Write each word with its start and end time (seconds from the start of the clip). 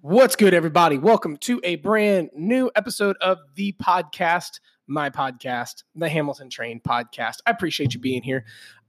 What's 0.00 0.36
good, 0.36 0.54
everybody? 0.54 0.96
Welcome 0.96 1.38
to 1.38 1.60
a 1.64 1.74
brand 1.74 2.30
new 2.32 2.70
episode 2.76 3.16
of 3.20 3.38
the 3.56 3.74
podcast, 3.82 4.60
my 4.86 5.10
podcast, 5.10 5.82
the 5.96 6.08
Hamilton 6.08 6.50
Train 6.50 6.80
podcast. 6.86 7.38
I 7.46 7.50
appreciate 7.50 7.94
you 7.94 8.00
being 8.00 8.22
here. 8.22 8.44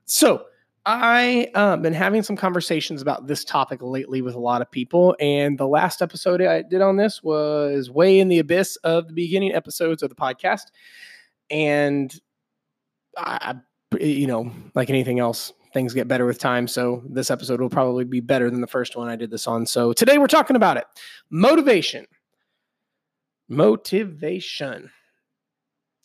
So, 0.05 0.45
I 0.85 1.49
uh, 1.55 1.77
been 1.77 1.93
having 1.93 2.21
some 2.21 2.35
conversations 2.35 3.01
about 3.01 3.25
this 3.25 3.43
topic 3.43 3.81
lately 3.81 4.21
with 4.21 4.35
a 4.35 4.39
lot 4.39 4.61
of 4.61 4.69
people, 4.69 5.15
and 5.19 5.57
the 5.57 5.67
last 5.67 6.03
episode 6.03 6.44
I 6.44 6.62
did 6.62 6.81
on 6.81 6.97
this 6.97 7.23
was 7.23 7.89
way 7.89 8.19
in 8.19 8.28
the 8.28 8.37
abyss 8.37 8.76
of 8.83 9.07
the 9.07 9.13
beginning 9.13 9.51
episodes 9.51 10.03
of 10.03 10.10
the 10.10 10.15
podcast, 10.15 10.65
and 11.49 12.13
I, 13.17 13.55
you 13.99 14.28
know, 14.28 14.51
like 14.76 14.91
anything 14.91 15.19
else, 15.19 15.53
things 15.74 15.94
get 15.94 16.08
better 16.08 16.26
with 16.26 16.40
time. 16.40 16.67
So 16.67 17.04
this 17.08 17.30
episode 17.30 17.62
will 17.62 17.70
probably 17.70 18.04
be 18.04 18.20
better 18.20 18.49
than 18.49 18.62
the 18.62 18.67
first 18.67 18.95
one 18.95 19.08
I 19.08 19.16
did 19.16 19.31
this 19.31 19.48
on. 19.48 19.66
So 19.66 19.94
today 19.94 20.17
we're 20.17 20.27
talking 20.27 20.55
about 20.55 20.77
it 20.77 20.85
motivation. 21.30 22.05
Motivation. 23.48 24.91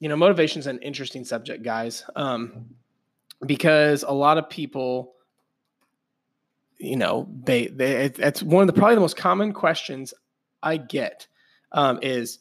You 0.01 0.09
know, 0.09 0.17
motivation 0.17 0.61
is 0.61 0.67
an 0.67 0.81
interesting 0.81 1.25
subject, 1.25 1.63
guys, 1.63 2.05
um, 2.17 2.75
because 3.47 4.03
a 4.03 4.13
lot 4.13 4.39
of 4.39 4.51
people, 4.51 5.15
you 6.79 6.97
know, 6.97 7.29
they, 7.45 7.69
they 7.69 8.07
it's 8.19 8.43
one 8.43 8.63
of 8.63 8.67
the 8.67 8.79
probably 8.79 8.97
the 8.97 9.01
most 9.01 9.17
common 9.17 9.53
questions 9.53 10.13
I 10.63 10.77
get 10.77 11.27
um, 11.73 12.01
is, 12.03 12.39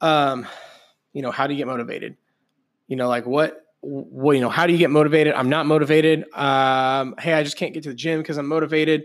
um, 0.00 0.46
you 1.12 1.22
know, 1.22 1.30
how 1.30 1.46
do 1.46 1.54
you 1.54 1.58
get 1.58 1.66
motivated? 1.66 2.16
You 2.88 2.96
know, 2.96 3.08
like 3.08 3.26
what 3.26 3.65
well, 3.86 4.34
you 4.34 4.40
know, 4.40 4.48
how 4.48 4.66
do 4.66 4.72
you 4.72 4.78
get 4.78 4.90
motivated? 4.90 5.34
I'm 5.34 5.48
not 5.48 5.66
motivated. 5.66 6.24
Um, 6.34 7.14
hey, 7.18 7.34
I 7.34 7.44
just 7.44 7.56
can't 7.56 7.72
get 7.72 7.84
to 7.84 7.90
the 7.90 7.94
gym 7.94 8.20
because 8.20 8.36
I'm 8.36 8.48
motivated. 8.48 9.04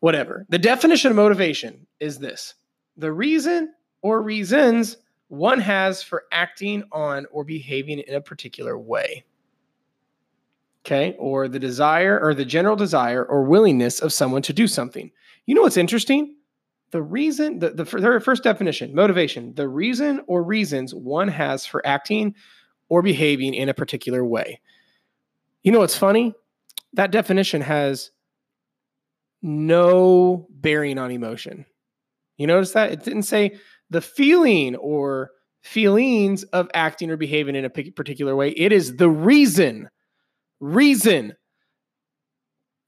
Whatever. 0.00 0.46
The 0.48 0.58
definition 0.58 1.10
of 1.10 1.16
motivation 1.16 1.86
is 2.00 2.18
this 2.18 2.54
the 2.96 3.12
reason 3.12 3.72
or 4.02 4.22
reasons 4.22 4.96
one 5.28 5.60
has 5.60 6.02
for 6.02 6.24
acting 6.32 6.84
on 6.90 7.26
or 7.30 7.44
behaving 7.44 8.00
in 8.00 8.14
a 8.14 8.20
particular 8.20 8.78
way. 8.78 9.24
Okay. 10.84 11.14
Or 11.18 11.48
the 11.48 11.58
desire 11.58 12.18
or 12.20 12.34
the 12.34 12.44
general 12.44 12.76
desire 12.76 13.24
or 13.24 13.44
willingness 13.44 14.00
of 14.00 14.12
someone 14.12 14.42
to 14.42 14.52
do 14.52 14.66
something. 14.66 15.10
You 15.46 15.54
know 15.54 15.62
what's 15.62 15.76
interesting? 15.76 16.36
The 16.90 17.02
reason, 17.02 17.60
the, 17.60 17.70
the 17.70 17.84
first 17.84 18.42
definition, 18.42 18.94
motivation, 18.94 19.54
the 19.54 19.68
reason 19.68 20.22
or 20.26 20.42
reasons 20.42 20.94
one 20.94 21.28
has 21.28 21.64
for 21.64 21.86
acting 21.86 22.34
or 22.90 23.00
behaving 23.00 23.54
in 23.54 23.70
a 23.70 23.74
particular 23.74 24.22
way. 24.22 24.60
You 25.62 25.72
know 25.72 25.78
what's 25.78 25.96
funny? 25.96 26.34
That 26.92 27.12
definition 27.12 27.62
has 27.62 28.10
no 29.40 30.46
bearing 30.50 30.98
on 30.98 31.10
emotion. 31.10 31.64
You 32.36 32.46
notice 32.46 32.72
that? 32.72 32.92
It 32.92 33.04
didn't 33.04 33.22
say 33.22 33.58
the 33.88 34.02
feeling 34.02 34.76
or 34.76 35.30
feelings 35.62 36.42
of 36.44 36.68
acting 36.74 37.10
or 37.10 37.16
behaving 37.16 37.54
in 37.54 37.64
a 37.64 37.70
particular 37.70 38.34
way. 38.34 38.50
It 38.50 38.72
is 38.72 38.96
the 38.96 39.08
reason, 39.08 39.88
reason 40.58 41.34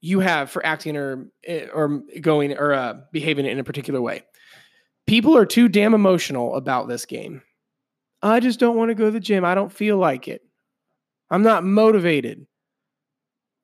you 0.01 0.19
have 0.19 0.51
for 0.51 0.65
acting 0.65 0.97
or 0.97 1.27
eh, 1.45 1.67
or 1.73 2.01
going 2.19 2.57
or 2.57 2.73
uh, 2.73 2.95
behaving 3.13 3.45
in 3.45 3.57
a 3.57 3.63
particular 3.63 4.01
way. 4.01 4.23
People 5.07 5.37
are 5.37 5.45
too 5.45 5.69
damn 5.69 5.93
emotional 5.93 6.55
about 6.55 6.87
this 6.87 7.05
game. 7.05 7.41
I 8.23 8.39
just 8.39 8.59
don't 8.59 8.77
want 8.77 8.89
to 8.89 8.95
go 8.95 9.05
to 9.05 9.11
the 9.11 9.19
gym. 9.19 9.43
I 9.43 9.53
don't 9.53 9.71
feel 9.71 9.97
like 9.97 10.27
it. 10.29 10.41
I'm 11.29 11.43
not 11.43 11.63
motivated. 11.63 12.47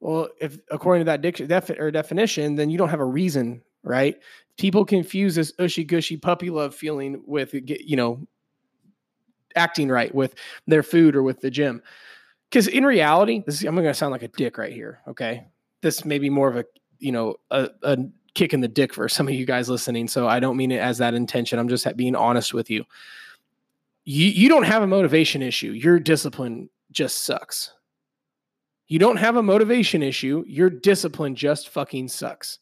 Well, 0.01 0.29
if 0.39 0.57
according 0.69 1.05
to 1.05 1.17
that 1.47 1.79
or 1.79 1.91
definition, 1.91 2.55
then 2.55 2.69
you 2.69 2.77
don't 2.77 2.89
have 2.89 2.99
a 2.99 3.05
reason, 3.05 3.61
right? 3.83 4.17
People 4.57 4.85
confuse 4.85 5.35
this 5.35 5.53
ushy 5.59 5.87
gushy 5.87 6.17
puppy 6.17 6.49
love 6.49 6.75
feeling 6.75 7.23
with, 7.25 7.53
you 7.53 7.95
know, 7.95 8.27
acting 9.55 9.89
right 9.89 10.13
with 10.13 10.35
their 10.67 10.83
food 10.83 11.15
or 11.15 11.23
with 11.23 11.39
the 11.39 11.49
gym. 11.49 11.81
Because 12.49 12.67
in 12.67 12.85
reality, 12.85 13.43
this 13.45 13.55
is, 13.55 13.63
I'm 13.65 13.75
going 13.75 13.87
to 13.87 13.93
sound 13.93 14.11
like 14.11 14.23
a 14.23 14.27
dick 14.29 14.57
right 14.57 14.73
here. 14.73 14.99
Okay, 15.07 15.45
this 15.81 16.03
may 16.03 16.19
be 16.19 16.29
more 16.29 16.49
of 16.49 16.57
a, 16.57 16.65
you 16.97 17.11
know, 17.11 17.35
a, 17.51 17.69
a 17.83 17.97
kick 18.33 18.53
in 18.53 18.61
the 18.61 18.67
dick 18.67 18.93
for 18.93 19.07
some 19.07 19.27
of 19.27 19.33
you 19.33 19.45
guys 19.45 19.69
listening. 19.69 20.07
So 20.07 20.27
I 20.27 20.39
don't 20.39 20.57
mean 20.57 20.71
it 20.71 20.79
as 20.79 20.97
that 20.97 21.13
intention. 21.13 21.59
I'm 21.59 21.69
just 21.69 21.87
being 21.95 22.15
honest 22.15 22.53
with 22.53 22.69
you 22.69 22.85
you, 24.09 24.25
you 24.25 24.49
don't 24.49 24.63
have 24.63 24.81
a 24.81 24.87
motivation 24.87 25.43
issue. 25.43 25.69
Your 25.69 25.99
discipline 25.99 26.67
just 26.89 27.25
sucks. 27.25 27.71
You 28.87 28.97
don't 28.97 29.17
have 29.17 29.35
a 29.35 29.43
motivation 29.43 30.01
issue. 30.01 30.43
Your 30.47 30.71
discipline 30.71 31.35
just 31.35 31.69
fucking 31.69 32.07
sucks. 32.07 32.57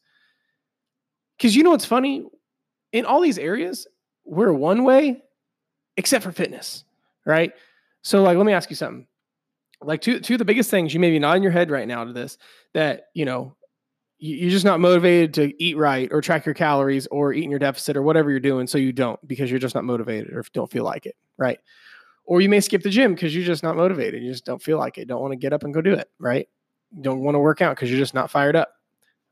Because 1.38 1.56
you 1.56 1.62
know 1.62 1.70
what's 1.70 1.86
funny? 1.86 2.26
In 2.92 3.06
all 3.06 3.22
these 3.22 3.38
areas, 3.38 3.86
we're 4.26 4.52
one 4.52 4.84
way, 4.84 5.22
except 5.96 6.22
for 6.22 6.32
fitness, 6.32 6.84
right? 7.24 7.52
So, 8.02 8.22
like, 8.22 8.36
let 8.36 8.44
me 8.44 8.52
ask 8.52 8.68
you 8.68 8.76
something. 8.76 9.06
Like, 9.80 10.02
two, 10.02 10.20
two 10.20 10.34
of 10.34 10.38
the 10.40 10.44
biggest 10.44 10.70
things 10.70 10.92
you 10.92 11.00
may 11.00 11.10
be 11.10 11.18
nodding 11.18 11.42
your 11.42 11.52
head 11.52 11.70
right 11.70 11.88
now 11.88 12.04
to 12.04 12.12
this 12.12 12.36
that, 12.74 13.06
you 13.14 13.24
know, 13.24 13.56
you're 14.18 14.50
just 14.50 14.64
not 14.64 14.80
motivated 14.80 15.32
to 15.34 15.62
eat 15.62 15.76
right 15.76 16.08
or 16.12 16.20
track 16.20 16.44
your 16.44 16.54
calories 16.54 17.06
or 17.08 17.32
eat 17.32 17.44
in 17.44 17.50
your 17.50 17.60
deficit 17.60 17.96
or 17.96 18.02
whatever 18.02 18.30
you're 18.30 18.40
doing. 18.40 18.66
So 18.66 18.76
you 18.76 18.92
don't 18.92 19.18
because 19.26 19.50
you're 19.50 19.60
just 19.60 19.74
not 19.74 19.84
motivated 19.84 20.32
or 20.32 20.44
don't 20.52 20.70
feel 20.70 20.84
like 20.84 21.06
it. 21.06 21.16
Right. 21.36 21.58
Or 22.24 22.40
you 22.40 22.48
may 22.48 22.60
skip 22.60 22.82
the 22.82 22.90
gym 22.90 23.14
because 23.14 23.34
you're 23.34 23.46
just 23.46 23.62
not 23.62 23.76
motivated. 23.76 24.22
You 24.22 24.30
just 24.30 24.44
don't 24.44 24.62
feel 24.62 24.76
like 24.76 24.98
it. 24.98 25.08
Don't 25.08 25.22
want 25.22 25.32
to 25.32 25.36
get 25.36 25.52
up 25.52 25.62
and 25.62 25.72
go 25.72 25.80
do 25.80 25.94
it. 25.94 26.10
Right. 26.18 26.48
You 26.94 27.02
don't 27.02 27.20
want 27.20 27.36
to 27.36 27.38
work 27.38 27.62
out 27.62 27.76
because 27.76 27.90
you're 27.90 27.98
just 27.98 28.14
not 28.14 28.30
fired 28.30 28.56
up. 28.56 28.72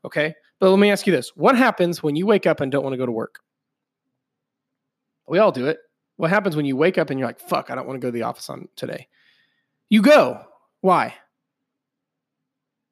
Okay. 0.05 0.33
But 0.59 0.71
let 0.71 0.79
me 0.79 0.89
ask 0.89 1.05
you 1.05 1.13
this 1.13 1.33
what 1.35 1.57
happens 1.57 2.01
when 2.01 2.15
you 2.15 2.25
wake 2.25 2.45
up 2.45 2.61
and 2.61 2.71
don't 2.71 2.83
want 2.83 2.93
to 2.93 2.97
go 2.97 3.05
to 3.05 3.11
work? 3.11 3.39
We 5.27 5.39
all 5.39 5.51
do 5.51 5.67
it. 5.67 5.79
What 6.15 6.29
happens 6.29 6.55
when 6.55 6.65
you 6.65 6.77
wake 6.77 6.97
up 6.97 7.09
and 7.09 7.19
you're 7.19 7.27
like, 7.27 7.39
fuck, 7.39 7.69
I 7.69 7.75
don't 7.75 7.85
want 7.85 7.99
to 7.99 8.05
go 8.05 8.07
to 8.07 8.17
the 8.17 8.23
office 8.23 8.49
on 8.49 8.69
today? 8.75 9.07
You 9.89 10.01
go. 10.01 10.41
Why? 10.81 11.13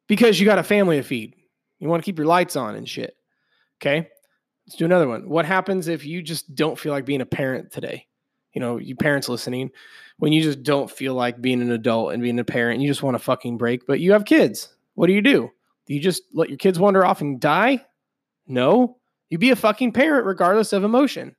Because 0.08 0.40
you 0.40 0.46
got 0.46 0.60
a 0.60 0.64
family 0.64 0.98
to 0.98 1.04
feed 1.04 1.36
you 1.80 1.88
want 1.90 2.04
to 2.04 2.06
keep 2.06 2.18
your 2.18 2.28
lights 2.28 2.56
on 2.56 2.76
and 2.76 2.88
shit. 2.88 3.16
Okay. 3.82 4.08
Let's 4.68 4.78
do 4.78 4.86
another 4.86 5.08
one. 5.08 5.30
What 5.30 5.46
happens 5.46 5.88
if 5.88 6.06
you 6.06 6.22
just 6.22 6.56
don't 6.56 6.80
feel 6.80 6.92
like 6.92 7.06
being 7.06 7.22
a 7.22 7.26
parent 7.26 7.72
today? 7.72 8.08
You 8.54 8.62
know, 8.62 8.78
you 8.78 8.96
parents 8.96 9.30
listening, 9.30 9.70
when 10.18 10.32
you 10.32 10.42
just 10.42 10.64
don't 10.64 10.90
feel 10.90 11.14
like 11.14 11.42
being 11.42 11.62
an 11.62 11.72
adult 11.72 12.14
and 12.14 12.24
being 12.24 12.40
a 12.40 12.44
parent, 12.44 12.82
you 12.82 12.88
just 12.88 13.04
want 13.04 13.16
to 13.16 13.24
fucking 13.24 13.58
break, 13.58 13.86
but 13.86 14.00
you 14.00 14.14
have 14.14 14.26
kids. 14.26 14.74
What 14.96 15.08
do 15.08 15.14
you 15.14 15.22
do? 15.22 15.52
Do 15.86 15.94
you 15.94 16.00
just 16.00 16.24
let 16.34 16.50
your 16.50 16.58
kids 16.58 16.80
wander 16.80 17.06
off 17.06 17.22
and 17.22 17.40
die? 17.40 17.86
No. 18.48 18.98
You 19.30 19.38
be 19.38 19.52
a 19.52 19.56
fucking 19.56 19.92
parent 19.92 20.26
regardless 20.26 20.74
of 20.74 20.84
emotion. 20.84 21.36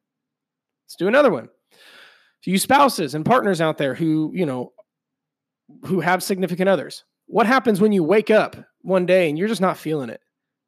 Let's 0.84 0.96
do 0.96 1.08
another 1.08 1.32
one. 1.32 1.48
To 2.42 2.50
you 2.50 2.58
spouses 2.58 3.14
and 3.14 3.24
partners 3.24 3.60
out 3.60 3.78
there 3.78 3.94
who, 3.94 4.30
you 4.34 4.46
know, 4.46 4.72
who 5.84 6.00
have 6.00 6.22
significant 6.22 6.68
others. 6.68 7.04
What 7.26 7.46
happens 7.46 7.80
when 7.80 7.92
you 7.92 8.04
wake 8.04 8.30
up 8.30 8.56
one 8.82 9.06
day 9.06 9.28
and 9.28 9.36
you're 9.36 9.48
just 9.48 9.60
not 9.60 9.78
feeling 9.78 10.10
it? 10.10 10.20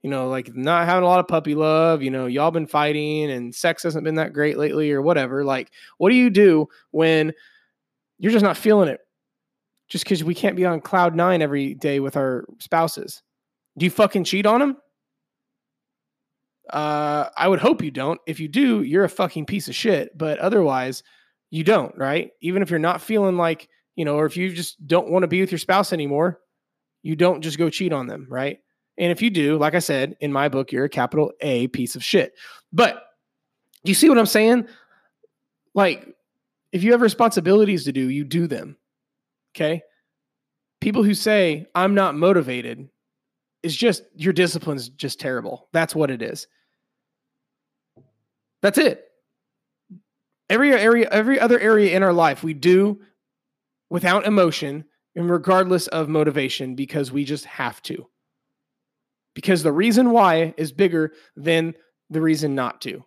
You 0.03 0.11
know, 0.11 0.29
like 0.29 0.55
not 0.55 0.87
having 0.87 1.03
a 1.03 1.07
lot 1.07 1.21
of 1.21 1.29
puppy 1.29 1.55
love, 1.55 2.03
you 2.03 2.11
know, 2.11 2.27
y'all 2.27 2.51
been 2.51 2.67
fighting 2.67 3.31
and 3.31 3.55
sex 3.55 3.83
hasn't 3.83 4.05
been 4.05 4.15
that 4.17 4.33
great 4.33 4.57
lately 4.57 4.93
or 4.93 5.03
whatever. 5.03 5.45
Like, 5.45 5.71
what 5.99 6.11
do 6.11 6.17
you 6.17 6.31
do 6.31 6.69
when 6.93 7.33
you're 8.19 8.33
just 8.33 8.45
not 8.45 8.57
feeling 8.57 8.89
it? 8.89 9.01
Just 9.89 10.05
because 10.05 10.23
we 10.23 10.35
can't 10.35 10.57
be 10.57 10.67
on 10.67 10.81
cloud 10.81 11.17
nine 11.17 11.43
every 11.43 11.75
day 11.75 11.99
with 11.99 12.17
our 12.17 12.45
spouses. 12.59 13.23
Do 13.77 13.87
you 13.87 13.91
fucking 13.91 14.25
cheat 14.25 14.47
on 14.47 14.61
them? 14.61 14.77
Uh, 16.71 17.29
I 17.37 17.49
would 17.49 17.61
hope 17.61 17.83
you 17.83 17.91
don't. 17.91 18.21
If 18.27 18.39
you 18.41 18.49
do, 18.49 18.83
you're 18.83 19.05
a 19.05 19.09
fucking 19.09 19.47
piece 19.47 19.69
of 19.69 19.75
shit. 19.75 20.17
But 20.17 20.39
otherwise, 20.39 21.03
you 21.51 21.65
don't, 21.65 21.97
right? 21.97 22.31
Even 22.43 22.63
if 22.63 22.71
you're 22.71 22.79
not 22.79 23.01
feeling 23.01 23.37
like, 23.37 23.69
you 23.97 24.05
know, 24.05 24.17
or 24.17 24.27
if 24.27 24.37
you 24.37 24.55
just 24.55 24.87
don't 24.87 25.11
want 25.11 25.23
to 25.23 25.29
be 25.29 25.41
with 25.41 25.51
your 25.51 25.59
spouse 25.59 25.93
anymore, 25.93 26.41
you 27.03 27.17
don't 27.17 27.41
just 27.41 27.59
go 27.59 27.71
cheat 27.71 27.93
on 27.93 28.07
them, 28.07 28.27
right? 28.29 28.59
And 28.99 29.13
if 29.13 29.23
you 29.23 29.31
do, 29.31 29.57
like 29.57 29.75
I 29.75 29.79
said, 29.79 30.17
in 30.21 30.33
my 30.33 30.49
book, 30.49 30.73
you're 30.73 30.85
a 30.85 30.89
capital 30.89 31.33
A 31.41 31.69
piece 31.69 31.95
of 31.95 32.03
shit. 32.03 32.35
But 32.73 33.05
you 33.85 33.95
see 33.95 34.09
what 34.09 34.19
I'm 34.19 34.27
saying? 34.27 34.67
Like, 35.75 36.15
if 36.73 36.83
you 36.83 36.93
have 36.93 37.01
responsibilities 37.01 37.85
to 37.85 37.93
do, 37.93 38.11
you 38.11 38.25
do 38.25 38.47
them. 38.47 38.77
Okay. 39.55 39.83
People 40.81 41.03
who 41.03 41.15
say, 41.15 41.67
I'm 41.75 41.95
not 41.95 42.17
motivated, 42.17 42.89
is 43.63 43.75
just 43.75 44.03
your 44.15 44.33
discipline's 44.33 44.89
just 44.89 45.21
terrible. 45.21 45.69
That's 45.73 45.95
what 45.95 46.11
it 46.11 46.23
is. 46.23 46.47
That's 48.63 48.79
it. 48.79 49.05
Every 50.51 50.73
area, 50.73 51.09
every 51.11 51.39
other 51.39 51.59
area 51.59 51.95
in 51.97 52.03
our 52.03 52.13
life, 52.13 52.43
we 52.43 52.55
do 52.55 53.01
without 53.91 54.27
emotion 54.27 54.85
and 55.15 55.31
regardless 55.31 55.87
of 55.89 56.09
motivation 56.09 56.75
because 56.75 57.13
we 57.13 57.25
just 57.25 57.45
have 57.45 57.83
to 57.83 58.09
because 59.39 59.63
the 59.63 59.71
reason 59.71 60.11
why 60.11 60.53
is 60.57 60.73
bigger 60.73 61.13
than 61.37 61.73
the 62.11 62.21
reason 62.21 62.57
not 62.57 62.81
to. 62.81 63.05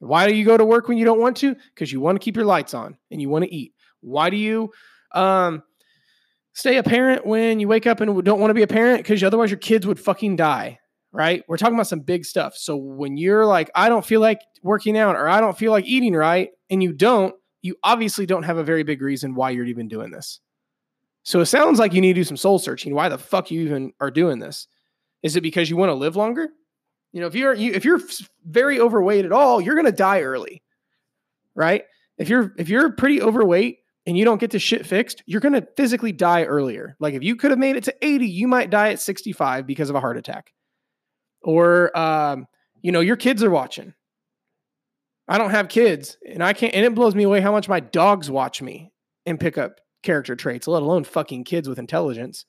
Why 0.00 0.28
do 0.28 0.34
you 0.34 0.44
go 0.44 0.58
to 0.58 0.66
work 0.66 0.86
when 0.86 0.98
you 0.98 1.06
don't 1.06 1.18
want 1.18 1.34
to? 1.38 1.56
Because 1.74 1.90
you 1.90 1.98
want 1.98 2.20
to 2.20 2.22
keep 2.22 2.36
your 2.36 2.44
lights 2.44 2.74
on 2.74 2.98
and 3.10 3.22
you 3.22 3.30
want 3.30 3.46
to 3.46 3.54
eat. 3.54 3.72
Why 4.02 4.28
do 4.28 4.36
you 4.36 4.70
um, 5.12 5.62
stay 6.52 6.76
a 6.76 6.82
parent 6.82 7.24
when 7.24 7.58
you 7.58 7.68
wake 7.68 7.86
up 7.86 8.00
and 8.02 8.22
don't 8.22 8.38
want 8.38 8.50
to 8.50 8.54
be 8.54 8.60
a 8.60 8.66
parent? 8.66 8.98
Because 8.98 9.24
otherwise 9.24 9.48
your 9.50 9.60
kids 9.60 9.86
would 9.86 9.98
fucking 9.98 10.36
die. 10.36 10.78
right? 11.12 11.44
We're 11.46 11.58
talking 11.58 11.74
about 11.74 11.86
some 11.86 12.00
big 12.00 12.24
stuff. 12.24 12.56
So 12.56 12.76
when 12.76 13.16
you're 13.16 13.46
like, 13.46 13.70
I 13.74 13.88
don't 13.88 14.04
feel 14.04 14.20
like 14.20 14.40
working 14.62 14.96
out 14.96 15.14
or 15.14 15.28
I 15.28 15.40
don't 15.40 15.56
feel 15.56 15.70
like 15.70 15.84
eating 15.84 16.14
right, 16.14 16.50
and 16.70 16.82
you 16.82 16.92
don't, 16.92 17.34
you 17.60 17.76
obviously 17.84 18.26
don't 18.26 18.42
have 18.42 18.56
a 18.56 18.64
very 18.64 18.82
big 18.82 19.02
reason 19.02 19.34
why 19.34 19.50
you're 19.50 19.66
even 19.66 19.88
doing 19.88 20.10
this. 20.10 20.40
So 21.22 21.40
it 21.40 21.46
sounds 21.46 21.78
like 21.78 21.92
you 21.92 22.00
need 22.00 22.14
to 22.14 22.20
do 22.20 22.24
some 22.24 22.36
soul 22.36 22.58
searching. 22.58 22.94
Why 22.94 23.08
the 23.08 23.18
fuck 23.18 23.50
you 23.50 23.60
even 23.62 23.92
are 24.00 24.10
doing 24.10 24.40
this? 24.40 24.66
Is 25.22 25.36
it 25.36 25.42
because 25.42 25.70
you 25.70 25.76
want 25.76 25.90
to 25.90 25.94
live 25.94 26.16
longer? 26.16 26.48
You 27.12 27.20
know, 27.20 27.26
if 27.26 27.34
you're 27.34 27.54
you, 27.54 27.72
if 27.72 27.84
you're 27.84 28.00
very 28.44 28.80
overweight 28.80 29.24
at 29.24 29.32
all, 29.32 29.60
you're 29.60 29.74
going 29.74 29.86
to 29.86 29.92
die 29.92 30.22
early. 30.22 30.62
Right? 31.54 31.84
If 32.18 32.28
you're 32.28 32.52
if 32.58 32.68
you're 32.68 32.92
pretty 32.92 33.20
overweight 33.20 33.78
and 34.06 34.16
you 34.16 34.24
don't 34.24 34.40
get 34.40 34.50
this 34.50 34.62
shit 34.62 34.86
fixed, 34.86 35.22
you're 35.26 35.40
going 35.40 35.52
to 35.52 35.66
physically 35.76 36.12
die 36.12 36.44
earlier. 36.44 36.96
Like 36.98 37.14
if 37.14 37.22
you 37.22 37.36
could 37.36 37.50
have 37.50 37.58
made 37.58 37.76
it 37.76 37.84
to 37.84 37.94
80, 38.02 38.26
you 38.26 38.48
might 38.48 38.70
die 38.70 38.90
at 38.90 39.00
65 39.00 39.66
because 39.66 39.90
of 39.90 39.96
a 39.96 40.00
heart 40.00 40.16
attack. 40.16 40.52
Or 41.42 41.96
um, 41.96 42.46
you 42.80 42.92
know, 42.92 43.00
your 43.00 43.16
kids 43.16 43.42
are 43.42 43.50
watching. 43.50 43.94
I 45.28 45.38
don't 45.38 45.50
have 45.50 45.68
kids 45.68 46.16
and 46.28 46.42
I 46.42 46.52
can't 46.52 46.74
and 46.74 46.84
it 46.84 46.94
blows 46.94 47.14
me 47.14 47.22
away 47.22 47.40
how 47.40 47.52
much 47.52 47.68
my 47.68 47.80
dogs 47.80 48.30
watch 48.30 48.60
me 48.60 48.92
and 49.24 49.38
pick 49.38 49.56
up 49.56 49.80
character 50.02 50.34
traits, 50.34 50.66
let 50.66 50.82
alone 50.82 51.04
fucking 51.04 51.44
kids 51.44 51.68
with 51.68 51.78
intelligence. 51.78 52.44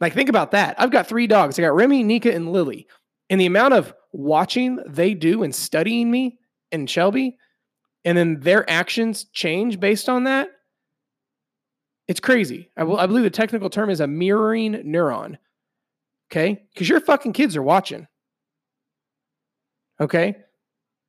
Like, 0.00 0.14
think 0.14 0.28
about 0.28 0.52
that. 0.52 0.74
I've 0.78 0.90
got 0.90 1.06
three 1.06 1.26
dogs. 1.26 1.58
I 1.58 1.62
got 1.62 1.74
Remy, 1.74 2.02
Nika, 2.02 2.34
and 2.34 2.52
Lily. 2.52 2.86
And 3.28 3.40
the 3.40 3.46
amount 3.46 3.74
of 3.74 3.92
watching 4.12 4.78
they 4.86 5.14
do 5.14 5.42
and 5.42 5.54
studying 5.54 6.10
me 6.10 6.38
and 6.72 6.88
Shelby, 6.88 7.36
and 8.04 8.16
then 8.16 8.40
their 8.40 8.68
actions 8.68 9.24
change 9.32 9.78
based 9.78 10.08
on 10.08 10.24
that, 10.24 10.48
it's 12.08 12.20
crazy. 12.20 12.70
I, 12.76 12.82
I 12.82 13.06
believe 13.06 13.24
the 13.24 13.30
technical 13.30 13.70
term 13.70 13.90
is 13.90 14.00
a 14.00 14.06
mirroring 14.06 14.72
neuron. 14.84 15.36
Okay. 16.30 16.62
Because 16.72 16.88
your 16.88 17.00
fucking 17.00 17.34
kids 17.34 17.56
are 17.56 17.62
watching. 17.62 18.06
Okay. 20.00 20.36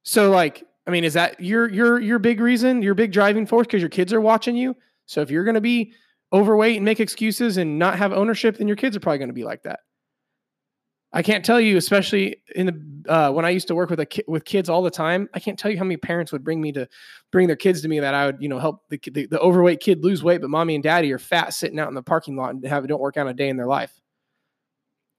So, 0.03 0.29
like, 0.29 0.63
I 0.85 0.91
mean, 0.91 1.03
is 1.03 1.13
that 1.13 1.39
your 1.39 1.69
your 1.69 1.99
your 1.99 2.19
big 2.19 2.39
reason, 2.39 2.81
your 2.81 2.95
big 2.95 3.11
driving 3.11 3.45
force 3.45 3.67
because 3.67 3.81
your 3.81 3.89
kids 3.89 4.11
are 4.13 4.21
watching 4.21 4.55
you? 4.55 4.75
So 5.05 5.21
if 5.21 5.31
you're 5.31 5.43
to 5.55 5.61
be 5.61 5.93
overweight 6.33 6.77
and 6.77 6.85
make 6.85 6.99
excuses 6.99 7.57
and 7.57 7.77
not 7.77 7.97
have 7.97 8.13
ownership, 8.13 8.57
then 8.57 8.67
your 8.67 8.77
kids 8.77 8.95
are 8.95 8.99
probably 8.99 9.19
going 9.19 9.29
to 9.29 9.33
be 9.33 9.43
like 9.43 9.63
that. 9.63 9.79
I 11.13 11.21
can't 11.21 11.43
tell 11.43 11.59
you, 11.59 11.75
especially 11.75 12.37
in 12.55 12.67
the 12.67 13.11
uh, 13.11 13.31
when 13.31 13.43
I 13.43 13.49
used 13.49 13.67
to 13.67 13.75
work 13.75 13.89
with 13.89 13.99
a 13.99 14.05
ki- 14.05 14.23
with 14.27 14.45
kids 14.45 14.69
all 14.69 14.81
the 14.81 14.89
time. 14.89 15.27
I 15.33 15.39
can't 15.41 15.59
tell 15.59 15.69
you 15.69 15.77
how 15.77 15.83
many 15.83 15.97
parents 15.97 16.31
would 16.31 16.43
bring 16.43 16.61
me 16.61 16.71
to 16.71 16.87
bring 17.31 17.47
their 17.47 17.57
kids 17.57 17.81
to 17.81 17.89
me 17.89 17.99
that 17.99 18.13
I 18.13 18.27
would 18.27 18.37
you 18.39 18.47
know 18.47 18.59
help 18.59 18.87
the, 18.89 18.97
the, 19.11 19.25
the 19.25 19.39
overweight 19.39 19.81
kid 19.81 20.03
lose 20.03 20.23
weight, 20.23 20.39
but 20.39 20.49
mommy 20.49 20.73
and 20.73 20.83
daddy 20.83 21.11
are 21.11 21.19
fat 21.19 21.53
sitting 21.53 21.79
out 21.79 21.89
in 21.89 21.95
the 21.95 22.01
parking 22.01 22.37
lot 22.37 22.51
and 22.51 22.65
have 22.65 22.87
don't 22.87 23.01
work 23.01 23.17
out 23.17 23.27
a 23.27 23.33
day 23.33 23.49
in 23.49 23.57
their 23.57 23.67
life. 23.67 23.91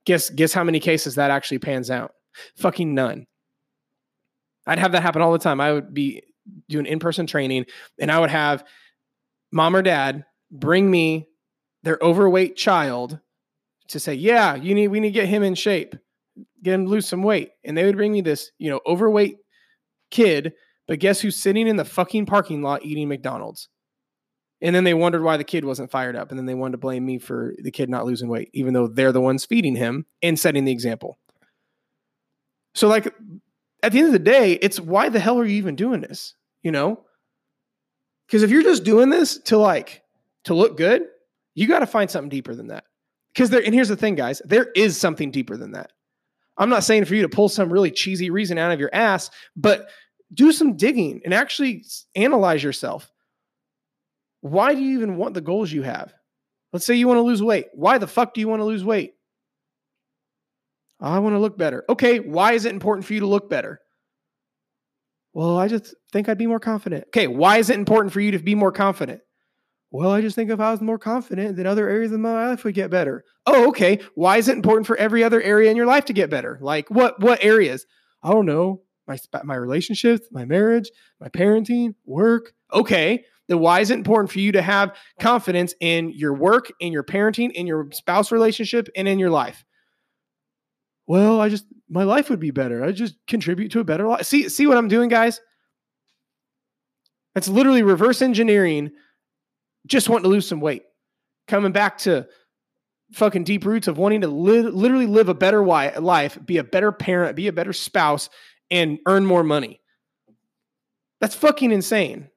Guess 0.05 0.31
guess 0.31 0.51
how 0.51 0.63
many 0.63 0.79
cases 0.79 1.15
that 1.15 1.29
actually 1.29 1.59
pans 1.59 1.91
out? 1.91 2.13
Fucking 2.55 2.95
none. 2.95 3.27
I'd 4.65 4.79
have 4.79 4.93
that 4.93 5.03
happen 5.03 5.21
all 5.21 5.31
the 5.31 5.37
time. 5.37 5.61
I 5.61 5.73
would 5.73 5.93
be 5.93 6.23
doing 6.69 6.87
in 6.87 6.97
person 6.97 7.27
training 7.27 7.65
and 7.99 8.11
I 8.11 8.19
would 8.19 8.31
have 8.31 8.63
mom 9.51 9.75
or 9.75 9.81
dad 9.81 10.25
bring 10.53 10.89
me 10.89 11.27
their 11.81 11.97
overweight 12.01 12.55
child 12.55 13.19
to 13.89 13.99
say, 13.99 14.13
yeah, 14.13 14.55
you 14.55 14.73
need, 14.73 14.87
we 14.87 14.99
need 14.99 15.09
to 15.09 15.19
get 15.19 15.27
him 15.27 15.43
in 15.43 15.55
shape, 15.55 15.95
get 16.61 16.75
him 16.75 16.85
lose 16.85 17.07
some 17.07 17.23
weight. 17.23 17.51
And 17.65 17.77
they 17.77 17.83
would 17.83 17.97
bring 17.97 18.13
me 18.13 18.21
this, 18.21 18.51
you 18.57 18.69
know, 18.69 18.79
overweight 18.87 19.37
kid, 20.11 20.53
but 20.87 20.99
guess 20.99 21.19
who's 21.19 21.35
sitting 21.35 21.67
in 21.67 21.75
the 21.75 21.83
fucking 21.83 22.25
parking 22.25 22.61
lot 22.61 22.85
eating 22.85 23.09
McDonald's? 23.09 23.67
And 24.61 24.73
then 24.73 24.85
they 24.85 24.93
wondered 24.93 25.23
why 25.23 25.35
the 25.35 25.43
kid 25.43 25.65
wasn't 25.65 25.91
fired 25.91 26.15
up. 26.15 26.29
And 26.29 26.39
then 26.39 26.45
they 26.45 26.53
wanted 26.53 26.73
to 26.73 26.77
blame 26.77 27.05
me 27.05 27.19
for 27.19 27.53
the 27.61 27.71
kid 27.71 27.89
not 27.89 28.05
losing 28.05 28.29
weight, 28.29 28.49
even 28.53 28.73
though 28.73 28.87
they're 28.87 29.11
the 29.11 29.19
ones 29.19 29.43
feeding 29.43 29.75
him 29.75 30.05
and 30.21 30.39
setting 30.39 30.63
the 30.63 30.71
example. 30.71 31.19
So, 32.73 32.87
like, 32.87 33.13
at 33.83 33.91
the 33.91 33.99
end 33.99 34.07
of 34.07 34.13
the 34.13 34.19
day, 34.19 34.53
it's 34.53 34.79
why 34.79 35.09
the 35.09 35.19
hell 35.19 35.37
are 35.37 35.45
you 35.45 35.57
even 35.57 35.75
doing 35.75 35.99
this? 35.99 36.35
You 36.61 36.71
know? 36.71 37.03
Because 38.25 38.41
if 38.41 38.49
you're 38.49 38.63
just 38.63 38.85
doing 38.85 39.09
this 39.09 39.37
to 39.43 39.57
like 39.57 40.02
to 40.45 40.53
look 40.53 40.77
good, 40.77 41.03
you 41.55 41.67
got 41.67 41.79
to 41.79 41.87
find 41.87 42.09
something 42.09 42.29
deeper 42.29 42.55
than 42.55 42.67
that. 42.67 42.85
Because 43.33 43.49
there, 43.49 43.63
and 43.63 43.73
here's 43.73 43.89
the 43.89 43.95
thing, 43.95 44.15
guys, 44.15 44.41
there 44.45 44.67
is 44.75 44.99
something 44.99 45.31
deeper 45.31 45.57
than 45.57 45.71
that. 45.71 45.91
I'm 46.57 46.69
not 46.69 46.83
saying 46.83 47.05
for 47.05 47.15
you 47.15 47.23
to 47.23 47.29
pull 47.29 47.49
some 47.49 47.73
really 47.73 47.91
cheesy 47.91 48.29
reason 48.29 48.57
out 48.57 48.71
of 48.71 48.79
your 48.79 48.93
ass, 48.93 49.31
but 49.55 49.89
do 50.33 50.51
some 50.51 50.77
digging 50.77 51.21
and 51.23 51.33
actually 51.33 51.83
analyze 52.15 52.63
yourself. 52.63 53.11
Why 54.41 54.75
do 54.75 54.81
you 54.81 54.97
even 54.97 55.17
want 55.17 55.33
the 55.33 55.41
goals 55.41 55.71
you 55.71 55.83
have? 55.83 56.13
Let's 56.73 56.85
say 56.85 56.95
you 56.95 57.07
want 57.07 57.17
to 57.17 57.23
lose 57.23 57.41
weight. 57.41 57.67
Why 57.73 57.97
the 57.97 58.07
fuck 58.07 58.33
do 58.33 58.41
you 58.41 58.47
want 58.47 58.59
to 58.59 58.65
lose 58.65 58.83
weight? 58.83 59.13
I 60.99 61.19
want 61.19 61.35
to 61.35 61.39
look 61.39 61.57
better. 61.57 61.83
Okay, 61.89 62.19
why 62.19 62.53
is 62.53 62.65
it 62.65 62.73
important 62.73 63.05
for 63.05 63.13
you 63.13 63.21
to 63.21 63.27
look 63.27 63.49
better? 63.49 63.79
Well, 65.33 65.57
I 65.57 65.67
just 65.67 65.95
think 66.11 66.29
I'd 66.29 66.37
be 66.37 66.47
more 66.47 66.59
confident. 66.59 67.05
Okay, 67.07 67.27
why 67.27 67.57
is 67.57 67.69
it 67.69 67.77
important 67.77 68.13
for 68.13 68.21
you 68.21 68.31
to 68.31 68.39
be 68.39 68.55
more 68.55 68.71
confident? 68.71 69.21
Well, 69.93 70.11
I 70.11 70.21
just 70.21 70.35
think 70.35 70.49
if 70.49 70.59
I 70.59 70.71
was 70.71 70.81
more 70.81 70.97
confident, 70.97 71.55
then 71.55 71.67
other 71.67 71.87
areas 71.87 72.11
of 72.11 72.19
my 72.19 72.49
life 72.49 72.63
would 72.63 72.73
get 72.73 72.89
better. 72.89 73.23
Oh, 73.45 73.69
okay. 73.69 73.99
Why 74.15 74.37
is 74.37 74.49
it 74.49 74.55
important 74.55 74.87
for 74.87 74.97
every 74.97 75.23
other 75.23 75.41
area 75.41 75.69
in 75.71 75.77
your 75.77 75.85
life 75.85 76.05
to 76.05 76.13
get 76.13 76.29
better? 76.29 76.57
Like 76.61 76.89
what 76.89 77.19
what 77.21 77.43
areas? 77.43 77.85
I 78.21 78.31
don't 78.31 78.45
know. 78.45 78.81
My 79.07 79.17
my 79.43 79.55
relationships, 79.55 80.27
my 80.31 80.45
marriage, 80.45 80.89
my 81.21 81.29
parenting, 81.29 81.95
work. 82.05 82.53
Okay. 82.73 83.23
Then 83.47 83.59
why 83.59 83.81
is 83.81 83.91
it 83.91 83.97
important 83.97 84.31
for 84.31 84.39
you 84.39 84.51
to 84.53 84.61
have 84.61 84.95
confidence 85.19 85.75
in 85.79 86.11
your 86.11 86.33
work, 86.33 86.71
in 86.79 86.91
your 86.91 87.03
parenting, 87.03 87.51
in 87.51 87.67
your 87.67 87.89
spouse 87.91 88.31
relationship, 88.31 88.89
and 88.95 89.07
in 89.07 89.19
your 89.19 89.29
life? 89.29 89.63
well, 91.07 91.41
I 91.41 91.49
just 91.49 91.65
my 91.89 92.03
life 92.03 92.29
would 92.29 92.39
be 92.39 92.51
better. 92.51 92.83
I 92.83 92.91
just 92.91 93.15
contribute 93.27 93.71
to 93.73 93.79
a 93.79 93.83
better 93.83 94.07
life. 94.07 94.25
See, 94.25 94.49
see 94.49 94.67
what 94.67 94.77
I'm 94.77 94.87
doing, 94.87 95.09
guys? 95.09 95.41
That's 97.35 97.47
literally 97.47 97.83
reverse 97.83 98.21
engineering. 98.21 98.91
Just 99.85 100.09
wanting 100.09 100.23
to 100.23 100.29
lose 100.29 100.47
some 100.47 100.61
weight, 100.61 100.83
coming 101.47 101.71
back 101.71 101.97
to 101.99 102.27
fucking 103.13 103.43
deep 103.43 103.65
roots 103.65 103.87
of 103.87 103.97
wanting 103.97 104.21
to 104.21 104.27
li- 104.27 104.61
literally 104.61 105.05
live 105.05 105.29
a 105.29 105.33
better 105.33 105.63
life, 105.63 106.37
be 106.45 106.57
a 106.57 106.63
better 106.63 106.91
parent, 106.91 107.35
be 107.35 107.47
a 107.47 107.53
better 107.53 107.73
spouse, 107.73 108.29
and 108.71 108.99
earn 109.07 109.25
more 109.25 109.43
money. 109.43 109.81
That's 111.21 111.35
fucking 111.35 111.71
insane. 111.71 112.29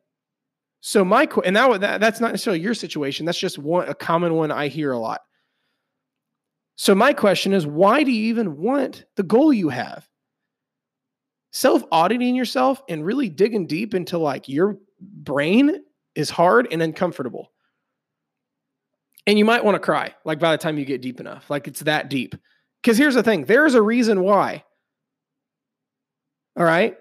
So 0.81 1.05
my 1.05 1.29
and 1.45 1.57
that, 1.57 1.81
that 1.81 2.01
that's 2.01 2.21
not 2.21 2.31
necessarily 2.31 2.61
your 2.61 2.75
situation. 2.75 3.27
That's 3.27 3.39
just 3.39 3.59
one 3.59 3.89
a 3.89 3.95
common 3.95 4.35
one 4.35 4.53
I 4.53 4.69
hear 4.69 4.93
a 4.93 4.99
lot. 4.99 5.21
So, 6.77 6.95
my 6.95 7.13
question 7.15 7.53
is 7.53 7.67
why 7.67 8.05
do 8.05 8.13
you 8.13 8.29
even 8.29 8.59
want 8.59 9.07
the 9.17 9.23
goal 9.23 9.53
you 9.53 9.71
have? 9.71 10.07
Self 11.53 11.83
auditing 11.91 12.37
yourself 12.37 12.83
and 12.89 13.05
really 13.05 13.31
digging 13.31 13.67
deep 13.67 13.95
into 13.95 14.19
like 14.19 14.49
your 14.49 14.79
brain 15.01 15.83
is 16.17 16.31
hard 16.31 16.67
and 16.73 16.83
uncomfortable. 16.83 17.53
And 19.27 19.39
you 19.39 19.45
might 19.45 19.65
want 19.65 19.75
to 19.75 19.81
cry, 19.81 20.15
like 20.25 20.39
by 20.39 20.53
the 20.53 20.59
time 20.59 20.79
you 20.79 20.85
get 20.85 21.03
deep 21.03 21.21
enough, 21.21 21.51
like 21.51 21.69
it's 21.69 21.81
that 21.81 22.09
deep. 22.09 22.35
Because 22.83 22.97
here's 22.97 23.15
the 23.15 23.23
thing 23.23 23.45
there's 23.45 23.75
a 23.75 23.83
reason 23.83 24.23
why. 24.23 24.65
All 26.57 26.65
right. 26.65 26.97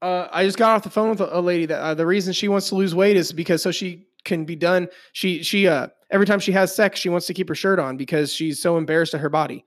Uh, 0.00 0.28
I 0.32 0.44
just 0.44 0.58
got 0.58 0.74
off 0.74 0.82
the 0.82 0.90
phone 0.90 1.10
with 1.10 1.20
a, 1.20 1.40
lady 1.40 1.66
that 1.66 1.78
uh, 1.78 1.94
the 1.94 2.06
reason 2.06 2.32
she 2.32 2.48
wants 2.48 2.68
to 2.70 2.74
lose 2.74 2.92
weight 2.92 3.16
is 3.16 3.32
because 3.32 3.62
so 3.62 3.70
she 3.70 4.06
can 4.24 4.44
be 4.44 4.56
done. 4.56 4.88
She 5.12 5.42
she 5.42 5.68
uh 5.68 5.88
every 6.10 6.26
time 6.26 6.40
she 6.40 6.52
has 6.52 6.74
sex, 6.74 6.98
she 6.98 7.08
wants 7.08 7.26
to 7.26 7.34
keep 7.34 7.48
her 7.48 7.54
shirt 7.54 7.78
on 7.78 7.96
because 7.96 8.32
she's 8.32 8.60
so 8.60 8.76
embarrassed 8.78 9.14
of 9.14 9.20
her 9.20 9.28
body. 9.28 9.64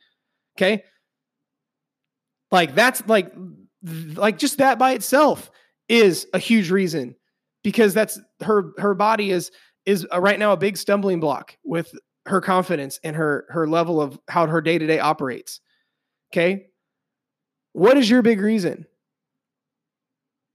Okay? 0.58 0.84
Like 2.52 2.76
that's 2.76 3.06
like 3.08 3.34
like 4.16 4.38
just 4.38 4.58
that 4.58 4.80
by 4.80 4.92
itself 4.94 5.52
is 5.88 6.28
a 6.34 6.40
huge 6.40 6.72
reason 6.72 7.16
because 7.66 7.96
that's 7.96 8.20
her 8.42 8.74
her 8.78 8.94
body 8.94 9.32
is 9.32 9.50
is 9.88 10.06
uh, 10.14 10.22
right 10.22 10.38
now 10.38 10.54
a 10.54 10.58
big 10.58 10.78
stumbling 10.78 11.20
block 11.20 11.58
with 11.64 11.92
her 12.28 12.40
confidence 12.40 13.00
and 13.04 13.16
her 13.16 13.48
her 13.50 13.68
level 13.68 14.00
of 14.00 14.20
how 14.28 14.46
her 14.46 14.62
day-to-day 14.62 15.00
operates. 15.00 15.62
Okay? 16.32 16.68
What 17.74 17.98
is 17.98 18.08
your 18.08 18.22
big 18.22 18.40
reason? 18.40 18.86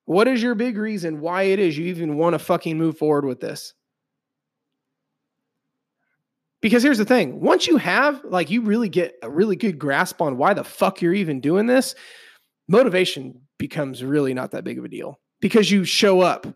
What 0.05 0.29
is 0.29 0.41
your 0.41 0.55
big 0.55 0.79
reason 0.79 1.21
why 1.21 1.43
it 1.43 1.59
is 1.59 1.77
you 1.77 1.87
even 1.87 2.17
want 2.17 2.35
to 2.35 2.39
fucking 2.39 2.79
move 2.79 2.97
forward 2.97 3.25
with 3.25 3.41
this? 3.41 3.75
Because 6.63 6.85
here's 6.85 6.99
the 6.99 7.05
thing 7.05 7.41
once 7.41 7.67
you 7.67 7.77
have, 7.77 8.23
like, 8.25 8.51
you 8.51 8.63
really 8.63 8.89
get 8.89 9.15
a 9.21 9.29
really 9.29 9.57
good 9.57 9.81
grasp 9.81 10.23
on 10.23 10.37
why 10.37 10.55
the 10.55 10.63
fuck 10.63 11.03
you're 11.03 11.15
even 11.15 11.41
doing 11.41 11.67
this, 11.67 11.97
motivation 12.69 13.41
becomes 13.59 14.05
really 14.05 14.33
not 14.33 14.53
that 14.53 14.63
big 14.63 14.79
of 14.79 14.85
a 14.85 14.89
deal 14.89 15.19
because 15.41 15.73
you 15.73 15.83
show 15.85 16.21
up. 16.21 16.47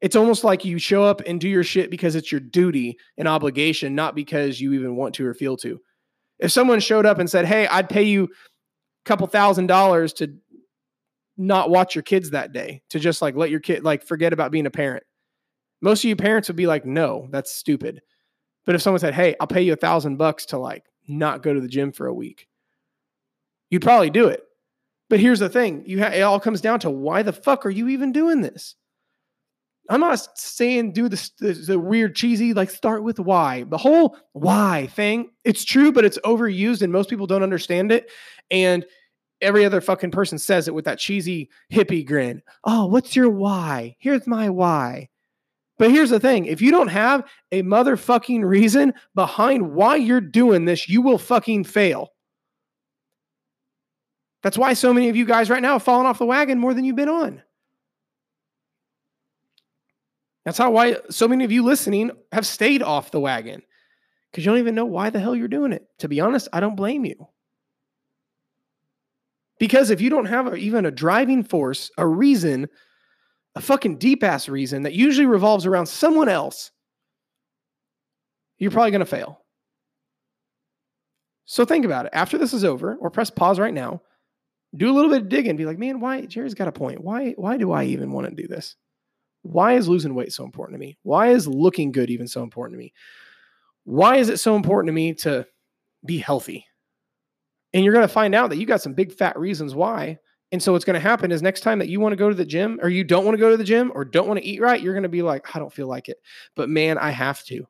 It's 0.00 0.16
almost 0.16 0.44
like 0.44 0.64
you 0.64 0.78
show 0.78 1.04
up 1.04 1.20
and 1.26 1.40
do 1.40 1.48
your 1.48 1.64
shit 1.64 1.90
because 1.90 2.14
it's 2.14 2.32
your 2.32 2.40
duty 2.40 2.96
and 3.18 3.28
obligation, 3.28 3.94
not 3.94 4.14
because 4.14 4.60
you 4.60 4.72
even 4.72 4.96
want 4.96 5.14
to 5.16 5.26
or 5.26 5.34
feel 5.34 5.56
to. 5.58 5.80
If 6.38 6.52
someone 6.52 6.80
showed 6.80 7.04
up 7.04 7.18
and 7.18 7.28
said, 7.28 7.44
Hey, 7.44 7.66
I'd 7.66 7.88
pay 7.88 8.04
you 8.04 8.24
a 8.24 8.28
couple 9.04 9.26
thousand 9.26 9.66
dollars 9.66 10.12
to 10.14 10.34
not 11.36 11.70
watch 11.70 11.94
your 11.94 12.02
kids 12.02 12.30
that 12.30 12.52
day, 12.52 12.82
to 12.90 12.98
just 12.98 13.20
like 13.20 13.34
let 13.34 13.50
your 13.50 13.60
kid, 13.60 13.84
like, 13.84 14.02
forget 14.02 14.32
about 14.32 14.52
being 14.52 14.66
a 14.66 14.70
parent. 14.70 15.04
Most 15.82 16.04
of 16.04 16.08
you 16.08 16.16
parents 16.16 16.48
would 16.48 16.56
be 16.56 16.66
like, 16.66 16.86
No, 16.86 17.28
that's 17.30 17.52
stupid. 17.52 18.00
But 18.66 18.74
if 18.74 18.82
someone 18.82 19.00
said, 19.00 19.14
"Hey, 19.14 19.34
I'll 19.40 19.46
pay 19.46 19.62
you 19.62 19.72
a 19.72 19.76
thousand 19.76 20.16
bucks 20.16 20.46
to 20.46 20.58
like 20.58 20.84
not 21.08 21.42
go 21.42 21.52
to 21.52 21.60
the 21.60 21.68
gym 21.68 21.92
for 21.92 22.06
a 22.06 22.14
week. 22.14 22.46
You'd 23.70 23.82
probably 23.82 24.10
do 24.10 24.28
it. 24.28 24.42
But 25.08 25.20
here's 25.20 25.40
the 25.40 25.48
thing 25.48 25.82
you 25.86 26.00
ha- 26.00 26.12
it 26.12 26.20
all 26.22 26.40
comes 26.40 26.60
down 26.60 26.80
to 26.80 26.90
why 26.90 27.22
the 27.22 27.32
fuck 27.32 27.66
are 27.66 27.70
you 27.70 27.88
even 27.88 28.12
doing 28.12 28.40
this? 28.40 28.76
I'm 29.90 30.00
not 30.00 30.38
saying 30.38 30.92
do 30.92 31.08
the, 31.08 31.30
the, 31.40 31.52
the, 31.52 31.78
weird 31.78 32.14
cheesy, 32.14 32.54
like 32.54 32.70
start 32.70 33.02
with 33.02 33.18
why. 33.18 33.64
The 33.64 33.76
whole 33.76 34.16
why 34.32 34.88
thing, 34.92 35.30
it's 35.44 35.64
true, 35.64 35.90
but 35.90 36.04
it's 36.04 36.18
overused 36.18 36.80
and 36.80 36.92
most 36.92 37.10
people 37.10 37.26
don't 37.26 37.42
understand 37.42 37.90
it. 37.90 38.08
And 38.52 38.86
every 39.40 39.64
other 39.64 39.80
fucking 39.80 40.12
person 40.12 40.38
says 40.38 40.68
it 40.68 40.74
with 40.74 40.84
that 40.84 41.00
cheesy 41.00 41.50
hippie 41.72 42.06
grin. 42.06 42.40
Oh, 42.62 42.86
what's 42.86 43.16
your 43.16 43.30
why? 43.30 43.96
Here's 43.98 44.28
my 44.28 44.48
why. 44.48 45.08
But 45.76 45.90
here's 45.90 46.10
the 46.10 46.20
thing 46.20 46.44
if 46.44 46.62
you 46.62 46.70
don't 46.70 46.88
have 46.88 47.28
a 47.50 47.64
motherfucking 47.64 48.44
reason 48.44 48.94
behind 49.16 49.72
why 49.72 49.96
you're 49.96 50.20
doing 50.20 50.66
this, 50.66 50.88
you 50.88 51.02
will 51.02 51.18
fucking 51.18 51.64
fail. 51.64 52.10
That's 54.44 54.56
why 54.56 54.74
so 54.74 54.94
many 54.94 55.08
of 55.08 55.16
you 55.16 55.26
guys 55.26 55.50
right 55.50 55.62
now 55.62 55.72
have 55.72 55.82
fallen 55.82 56.06
off 56.06 56.18
the 56.18 56.26
wagon 56.26 56.60
more 56.60 56.74
than 56.74 56.84
you've 56.84 56.96
been 56.96 57.08
on. 57.08 57.42
That's 60.50 60.58
how 60.58 60.72
why 60.72 60.96
so 61.10 61.28
many 61.28 61.44
of 61.44 61.52
you 61.52 61.62
listening 61.62 62.10
have 62.32 62.44
stayed 62.44 62.82
off 62.82 63.12
the 63.12 63.20
wagon 63.20 63.62
because 64.32 64.44
you 64.44 64.50
don't 64.50 64.58
even 64.58 64.74
know 64.74 64.84
why 64.84 65.08
the 65.08 65.20
hell 65.20 65.36
you're 65.36 65.46
doing 65.46 65.70
it. 65.70 65.86
To 65.98 66.08
be 66.08 66.20
honest, 66.20 66.48
I 66.52 66.58
don't 66.58 66.74
blame 66.74 67.04
you. 67.04 67.28
Because 69.60 69.90
if 69.90 70.00
you 70.00 70.10
don't 70.10 70.24
have 70.24 70.48
a, 70.48 70.56
even 70.56 70.86
a 70.86 70.90
driving 70.90 71.44
force, 71.44 71.92
a 71.96 72.04
reason, 72.04 72.68
a 73.54 73.60
fucking 73.60 73.98
deep 73.98 74.24
ass 74.24 74.48
reason 74.48 74.82
that 74.82 74.92
usually 74.92 75.24
revolves 75.24 75.66
around 75.66 75.86
someone 75.86 76.28
else, 76.28 76.72
you're 78.58 78.72
probably 78.72 78.90
going 78.90 78.98
to 78.98 79.06
fail. 79.06 79.42
So 81.44 81.64
think 81.64 81.84
about 81.84 82.06
it. 82.06 82.10
After 82.12 82.38
this 82.38 82.52
is 82.52 82.64
over, 82.64 82.96
or 82.96 83.08
press 83.08 83.30
pause 83.30 83.60
right 83.60 83.72
now, 83.72 84.02
do 84.74 84.90
a 84.90 84.94
little 84.94 85.12
bit 85.12 85.22
of 85.22 85.28
digging, 85.28 85.54
be 85.54 85.64
like, 85.64 85.78
man, 85.78 86.00
why 86.00 86.22
Jared's 86.22 86.54
got 86.54 86.66
a 86.66 86.72
point. 86.72 87.04
Why 87.04 87.34
why 87.36 87.56
do 87.56 87.70
I 87.70 87.84
even 87.84 88.10
want 88.10 88.28
to 88.28 88.34
do 88.34 88.48
this? 88.48 88.74
Why 89.42 89.74
is 89.74 89.88
losing 89.88 90.14
weight 90.14 90.32
so 90.32 90.44
important 90.44 90.74
to 90.76 90.80
me? 90.80 90.98
Why 91.02 91.28
is 91.28 91.46
looking 91.46 91.92
good 91.92 92.10
even 92.10 92.28
so 92.28 92.42
important 92.42 92.74
to 92.74 92.78
me? 92.78 92.92
Why 93.84 94.16
is 94.16 94.28
it 94.28 94.38
so 94.38 94.54
important 94.54 94.88
to 94.88 94.92
me 94.92 95.14
to 95.14 95.46
be 96.04 96.18
healthy? 96.18 96.66
And 97.72 97.84
you're 97.84 97.94
going 97.94 98.06
to 98.06 98.12
find 98.12 98.34
out 98.34 98.50
that 98.50 98.58
you 98.58 98.66
got 98.66 98.82
some 98.82 98.94
big 98.94 99.12
fat 99.12 99.38
reasons 99.38 99.74
why. 99.74 100.18
And 100.52 100.62
so 100.62 100.72
what's 100.72 100.84
going 100.84 100.94
to 100.94 101.00
happen 101.00 101.30
is 101.30 101.42
next 101.42 101.60
time 101.60 101.78
that 101.78 101.88
you 101.88 102.00
want 102.00 102.12
to 102.12 102.16
go 102.16 102.28
to 102.28 102.34
the 102.34 102.44
gym 102.44 102.78
or 102.82 102.88
you 102.88 103.04
don't 103.04 103.24
want 103.24 103.36
to 103.36 103.40
go 103.40 103.50
to 103.50 103.56
the 103.56 103.64
gym 103.64 103.92
or 103.94 104.04
don't 104.04 104.26
want 104.26 104.40
to 104.40 104.44
eat 104.44 104.60
right, 104.60 104.80
you're 104.80 104.94
going 104.94 105.04
to 105.04 105.08
be 105.08 105.22
like, 105.22 105.54
I 105.54 105.58
don't 105.58 105.72
feel 105.72 105.86
like 105.86 106.08
it. 106.08 106.18
But 106.56 106.68
man, 106.68 106.98
I 106.98 107.10
have 107.10 107.44
to. 107.44 107.66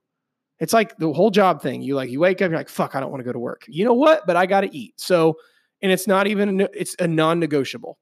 It's 0.59 0.73
like 0.73 0.97
the 0.99 1.13
whole 1.13 1.31
job 1.31 1.63
thing. 1.63 1.83
You 1.83 1.95
like 1.95 2.11
you 2.11 2.21
wake 2.21 2.43
up, 2.43 2.51
you're 2.51 2.59
like, 2.59 2.69
fuck, 2.69 2.95
I 2.95 3.01
don't 3.01 3.11
want 3.11 3.21
to 3.21 3.25
go 3.25 3.33
to 3.33 3.39
work. 3.39 3.65
You 3.69 3.85
know 3.85 3.95
what? 3.95 4.27
But 4.27 4.37
I 4.37 4.47
got 4.47 4.63
to 4.63 4.77
eat. 4.77 4.95
So, 4.99 5.37
and 5.83 5.91
it's 5.91 6.07
not 6.07 6.27
even 6.27 6.67
it's 6.75 6.97
a 6.99 7.09
non-negotiable. 7.09 7.99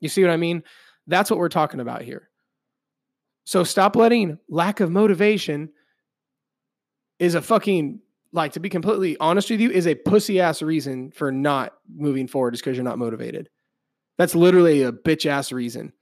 You 0.00 0.08
see 0.08 0.22
what 0.22 0.30
I 0.30 0.36
mean? 0.36 0.62
That's 1.06 1.30
what 1.30 1.38
we're 1.38 1.48
talking 1.48 1.80
about 1.80 2.02
here. 2.02 2.28
So 3.44 3.64
stop 3.64 3.96
letting 3.96 4.38
lack 4.48 4.80
of 4.80 4.90
motivation 4.90 5.70
is 7.18 7.34
a 7.34 7.42
fucking 7.42 8.00
like 8.32 8.52
to 8.52 8.60
be 8.60 8.68
completely 8.68 9.16
honest 9.18 9.50
with 9.50 9.60
you 9.60 9.70
is 9.70 9.86
a 9.86 9.94
pussy 9.94 10.40
ass 10.40 10.62
reason 10.62 11.10
for 11.10 11.30
not 11.30 11.74
moving 11.94 12.26
forward 12.26 12.54
is 12.54 12.60
because 12.60 12.76
you're 12.76 12.84
not 12.84 12.98
motivated. 12.98 13.48
That's 14.18 14.34
literally 14.34 14.82
a 14.82 14.92
bitch 14.92 15.26
ass 15.26 15.52
reason. 15.52 15.92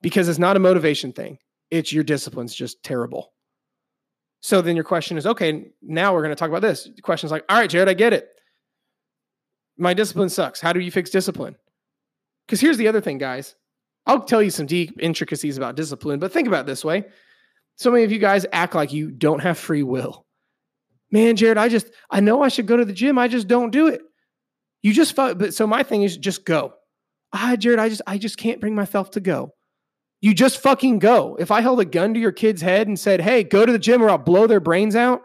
Because 0.00 0.28
it's 0.28 0.38
not 0.38 0.56
a 0.56 0.60
motivation 0.60 1.12
thing. 1.12 1.38
It's 1.70 1.92
your 1.92 2.04
discipline's 2.04 2.54
just 2.54 2.82
terrible. 2.82 3.32
So 4.40 4.60
then 4.60 4.76
your 4.76 4.84
question 4.84 5.16
is, 5.16 5.26
okay, 5.26 5.68
now 5.80 6.12
we're 6.12 6.22
going 6.22 6.34
to 6.34 6.38
talk 6.38 6.50
about 6.50 6.60
this. 6.60 6.84
The 6.94 7.00
question 7.00 7.26
is 7.26 7.32
like, 7.32 7.44
all 7.48 7.56
right, 7.56 7.70
Jared, 7.70 7.88
I 7.88 7.94
get 7.94 8.12
it. 8.12 8.28
My 9.78 9.94
discipline 9.94 10.28
sucks. 10.28 10.60
How 10.60 10.74
do 10.74 10.80
you 10.80 10.90
fix 10.90 11.08
discipline? 11.08 11.56
Because 12.46 12.60
here's 12.60 12.76
the 12.76 12.88
other 12.88 13.00
thing, 13.00 13.16
guys. 13.16 13.54
I'll 14.06 14.24
tell 14.24 14.42
you 14.42 14.50
some 14.50 14.66
deep 14.66 14.98
intricacies 15.00 15.56
about 15.56 15.76
discipline, 15.76 16.18
but 16.18 16.32
think 16.32 16.48
about 16.48 16.66
this 16.66 16.84
way. 16.84 17.04
So 17.76 17.90
many 17.90 18.04
of 18.04 18.12
you 18.12 18.18
guys 18.18 18.46
act 18.52 18.74
like 18.74 18.92
you 18.92 19.10
don't 19.10 19.40
have 19.40 19.58
free 19.58 19.82
will. 19.82 20.26
Man, 21.10 21.36
Jared, 21.36 21.58
I 21.58 21.68
just, 21.68 21.90
I 22.10 22.20
know 22.20 22.42
I 22.42 22.48
should 22.48 22.66
go 22.66 22.76
to 22.76 22.84
the 22.84 22.92
gym. 22.92 23.18
I 23.18 23.28
just 23.28 23.48
don't 23.48 23.70
do 23.70 23.86
it. 23.86 24.00
You 24.82 24.92
just, 24.92 25.16
but 25.16 25.54
so 25.54 25.66
my 25.66 25.82
thing 25.82 26.02
is 26.02 26.16
just 26.16 26.44
go. 26.44 26.74
Ah, 27.32 27.56
Jared, 27.56 27.78
I 27.78 27.88
just, 27.88 28.02
I 28.06 28.18
just 28.18 28.36
can't 28.36 28.60
bring 28.60 28.74
myself 28.74 29.12
to 29.12 29.20
go. 29.20 29.54
You 30.20 30.34
just 30.34 30.62
fucking 30.62 30.98
go. 31.00 31.36
If 31.38 31.50
I 31.50 31.60
held 31.60 31.80
a 31.80 31.84
gun 31.84 32.14
to 32.14 32.20
your 32.20 32.32
kid's 32.32 32.62
head 32.62 32.86
and 32.86 32.98
said, 32.98 33.20
hey, 33.20 33.44
go 33.44 33.64
to 33.64 33.72
the 33.72 33.78
gym 33.78 34.02
or 34.02 34.10
I'll 34.10 34.18
blow 34.18 34.46
their 34.46 34.60
brains 34.60 34.96
out, 34.96 35.22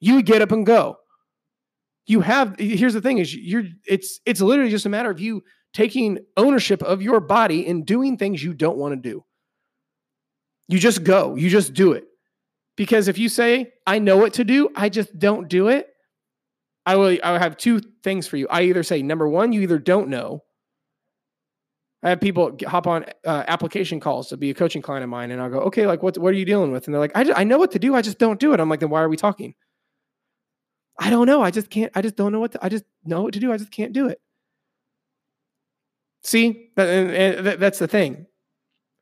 you 0.00 0.14
would 0.16 0.26
get 0.26 0.42
up 0.42 0.52
and 0.52 0.66
go. 0.66 0.96
You 2.06 2.20
have, 2.22 2.56
here's 2.58 2.94
the 2.94 3.00
thing 3.00 3.18
is 3.18 3.34
you're, 3.34 3.64
it's, 3.86 4.20
it's 4.24 4.40
literally 4.40 4.70
just 4.70 4.86
a 4.86 4.90
matter 4.90 5.10
of 5.10 5.20
you 5.20 5.42
taking 5.78 6.18
ownership 6.36 6.82
of 6.82 7.02
your 7.02 7.20
body 7.20 7.64
and 7.68 7.86
doing 7.86 8.16
things 8.16 8.42
you 8.42 8.52
don't 8.52 8.76
want 8.76 8.92
to 9.00 9.10
do. 9.10 9.24
You 10.66 10.76
just 10.80 11.04
go, 11.04 11.36
you 11.36 11.48
just 11.48 11.72
do 11.72 11.92
it. 11.92 12.02
Because 12.76 13.06
if 13.06 13.16
you 13.16 13.28
say, 13.28 13.74
I 13.86 14.00
know 14.00 14.16
what 14.16 14.32
to 14.34 14.44
do, 14.44 14.70
I 14.74 14.88
just 14.88 15.16
don't 15.16 15.48
do 15.48 15.68
it, 15.68 15.86
I 16.84 16.96
will, 16.96 17.16
I 17.22 17.30
will 17.30 17.38
have 17.38 17.56
two 17.56 17.80
things 18.02 18.26
for 18.26 18.36
you. 18.36 18.48
I 18.50 18.62
either 18.62 18.82
say, 18.82 19.02
number 19.02 19.28
one, 19.28 19.52
you 19.52 19.60
either 19.60 19.78
don't 19.78 20.08
know. 20.08 20.42
I 22.02 22.08
have 22.10 22.20
people 22.20 22.58
hop 22.66 22.88
on 22.88 23.04
uh, 23.24 23.44
application 23.46 24.00
calls 24.00 24.30
to 24.30 24.36
be 24.36 24.50
a 24.50 24.54
coaching 24.54 24.82
client 24.82 25.04
of 25.04 25.10
mine, 25.10 25.30
and 25.30 25.40
I'll 25.40 25.48
go, 25.48 25.60
okay, 25.60 25.86
like, 25.86 26.02
what, 26.02 26.18
what 26.18 26.30
are 26.30 26.36
you 26.36 26.44
dealing 26.44 26.72
with? 26.72 26.88
And 26.88 26.94
they're 26.94 27.00
like, 27.00 27.16
I, 27.16 27.32
I 27.36 27.44
know 27.44 27.58
what 27.58 27.70
to 27.70 27.78
do, 27.78 27.94
I 27.94 28.02
just 28.02 28.18
don't 28.18 28.40
do 28.40 28.52
it. 28.52 28.58
I'm 28.58 28.68
like, 28.68 28.80
then 28.80 28.90
why 28.90 29.00
are 29.00 29.08
we 29.08 29.16
talking? 29.16 29.54
I 30.98 31.08
don't 31.08 31.26
know. 31.26 31.40
I 31.40 31.52
just 31.52 31.70
can't, 31.70 31.92
I 31.94 32.02
just 32.02 32.16
don't 32.16 32.32
know 32.32 32.40
what 32.40 32.50
to, 32.52 32.64
I 32.64 32.68
just 32.68 32.82
know 33.04 33.22
what 33.22 33.34
to 33.34 33.38
do. 33.38 33.52
I 33.52 33.58
just 33.58 33.70
can't 33.70 33.92
do 33.92 34.08
it. 34.08 34.20
See, 36.22 36.70
that's 36.76 37.78
the 37.78 37.88
thing. 37.88 38.26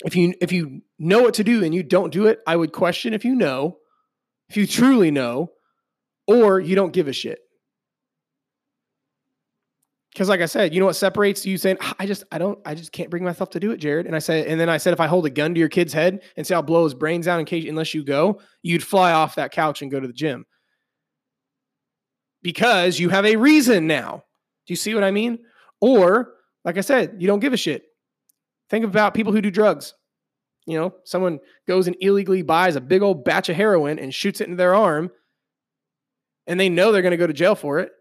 If 0.04 0.14
you 0.14 0.35
if 0.40 0.52
you 0.52 0.82
know 0.99 1.23
what 1.23 1.35
to 1.35 1.44
do 1.44 1.64
and 1.64 1.75
you 1.75 1.82
don't 1.82 2.12
do 2.12 2.26
it, 2.26 2.40
I 2.46 2.54
would 2.54 2.73
question 2.73 3.14
if 3.14 3.25
you 3.25 3.35
know, 3.35 3.78
if 4.49 4.56
you 4.56 4.66
truly 4.66 5.11
know, 5.11 5.52
or 6.26 6.61
you 6.61 6.76
don't 6.76 6.92
give 6.92 7.08
a 7.08 7.12
shit. 7.12 7.38
Because, 10.12 10.30
like 10.30 10.40
I 10.40 10.46
said, 10.46 10.73
you 10.73 10.80
know 10.80 10.87
what 10.87 10.96
separates 10.96 11.44
you 11.44 11.58
saying, 11.58 11.76
ah, 11.82 11.94
I 11.99 12.06
just, 12.06 12.25
I 12.32 12.38
don't, 12.38 12.58
I 12.64 12.75
just 12.75 12.90
can't 12.90 13.11
bring 13.11 13.23
myself 13.23 13.50
to 13.50 13.61
do 13.61 13.70
it, 13.73 13.76
Jared. 13.76 14.06
And 14.06 14.16
I 14.16 14.18
said, 14.18 14.46
and 14.46 14.58
then 14.58 14.70
I 14.70 14.78
said, 14.78 14.94
if 14.94 15.00
I 15.00 15.06
hold 15.06 15.26
a 15.26 15.30
gun 15.30 15.52
to 15.52 15.61
your 15.61 15.68
kid's 15.68 15.92
head 15.92 16.23
and 16.38 16.46
say 16.46 16.54
I'll 16.54 16.62
blow 16.62 16.85
his 16.85 16.94
brains 16.94 17.28
out 17.28 17.38
in 17.38 17.44
case, 17.44 17.68
unless 17.68 17.92
you 17.92 18.02
go, 18.02 18.40
you'd 18.62 18.82
fly 18.82 19.12
off 19.12 19.35
that 19.35 19.52
couch 19.52 19.82
and 19.82 19.90
go 19.90 20.00
to 20.00 20.06
the 20.06 20.14
gym 20.14 20.46
because 22.42 22.99
you 22.99 23.08
have 23.08 23.26
a 23.26 23.37
reason 23.37 23.87
now. 23.87 24.23
Do 24.66 24.73
you 24.73 24.76
see 24.76 24.94
what 24.94 25.04
I 25.04 25.11
mean? 25.11 25.40
Or 25.80 26.32
like 26.66 26.76
I 26.76 26.82
said, 26.82 27.14
you 27.18 27.28
don't 27.28 27.40
give 27.40 27.52
a 27.52 27.56
shit. 27.56 27.85
Think 28.68 28.85
about 28.85 29.14
people 29.14 29.32
who 29.32 29.40
do 29.40 29.52
drugs. 29.52 29.94
You 30.66 30.76
know, 30.76 30.94
someone 31.04 31.38
goes 31.68 31.87
and 31.87 31.96
illegally 32.00 32.42
buys 32.42 32.75
a 32.75 32.80
big 32.80 33.00
old 33.00 33.25
batch 33.25 33.49
of 33.49 33.54
heroin 33.54 34.00
and 34.00 34.12
shoots 34.12 34.40
it 34.40 34.49
into 34.49 34.56
their 34.56 34.75
arm, 34.75 35.11
and 36.49 36.58
they 36.58 36.68
know 36.68 36.90
they're 36.90 37.02
going 37.02 37.12
to 37.12 37.16
go 37.16 37.28
to 37.28 37.32
jail 37.32 37.54
for 37.54 37.78
it. 37.78 37.92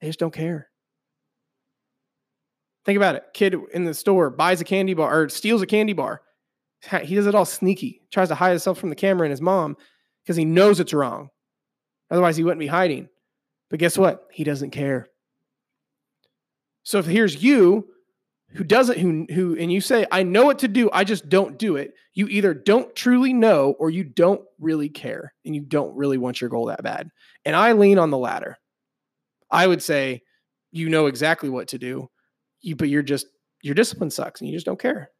They 0.00 0.06
just 0.06 0.18
don't 0.18 0.34
care. 0.34 0.68
Think 2.84 2.96
about 2.96 3.14
it. 3.14 3.24
Kid 3.32 3.56
in 3.72 3.84
the 3.84 3.94
store 3.94 4.28
buys 4.28 4.60
a 4.60 4.64
candy 4.64 4.92
bar 4.92 5.22
or 5.22 5.28
steals 5.30 5.62
a 5.62 5.66
candy 5.66 5.94
bar. 5.94 6.20
He 7.02 7.14
does 7.14 7.26
it 7.26 7.34
all 7.34 7.46
sneaky, 7.46 8.02
tries 8.10 8.28
to 8.28 8.34
hide 8.34 8.50
himself 8.50 8.78
from 8.78 8.90
the 8.90 8.96
camera 8.96 9.24
and 9.24 9.30
his 9.30 9.40
mom 9.40 9.76
because 10.22 10.36
he 10.36 10.44
knows 10.44 10.78
it's 10.78 10.94
wrong. 10.94 11.30
Otherwise, 12.10 12.36
he 12.36 12.44
wouldn't 12.44 12.60
be 12.60 12.66
hiding. 12.66 13.08
But 13.70 13.78
guess 13.78 13.96
what? 13.96 14.26
He 14.30 14.44
doesn't 14.44 14.70
care. 14.70 15.08
So 16.82 16.98
if 16.98 17.06
here's 17.06 17.42
you 17.42 17.86
who 18.54 18.64
doesn't 18.64 18.98
who 18.98 19.26
who 19.32 19.56
and 19.56 19.72
you 19.72 19.80
say 19.80 20.06
i 20.10 20.22
know 20.22 20.44
what 20.44 20.58
to 20.58 20.68
do 20.68 20.90
i 20.92 21.04
just 21.04 21.28
don't 21.28 21.58
do 21.58 21.76
it. 21.76 21.94
You 22.14 22.26
either 22.26 22.52
don't 22.52 22.94
truly 22.96 23.32
know 23.32 23.76
or 23.78 23.90
you 23.90 24.04
don't 24.04 24.42
really 24.58 24.88
care 24.88 25.32
and 25.44 25.54
you 25.54 25.62
don't 25.62 25.96
really 25.96 26.18
want 26.18 26.40
your 26.40 26.50
goal 26.50 26.66
that 26.66 26.82
bad. 26.82 27.10
And 27.44 27.54
i 27.54 27.72
lean 27.72 27.98
on 27.98 28.10
the 28.10 28.18
latter. 28.18 28.58
I 29.50 29.66
would 29.66 29.82
say 29.82 30.22
you 30.72 30.88
know 30.88 31.06
exactly 31.06 31.48
what 31.48 31.68
to 31.68 31.78
do 31.78 32.08
you 32.60 32.76
but 32.76 32.88
you're 32.88 33.02
just 33.02 33.26
your 33.62 33.74
discipline 33.74 34.10
sucks 34.10 34.40
and 34.40 34.48
you 34.48 34.56
just 34.56 34.66
don't 34.66 34.80
care. 34.80 35.10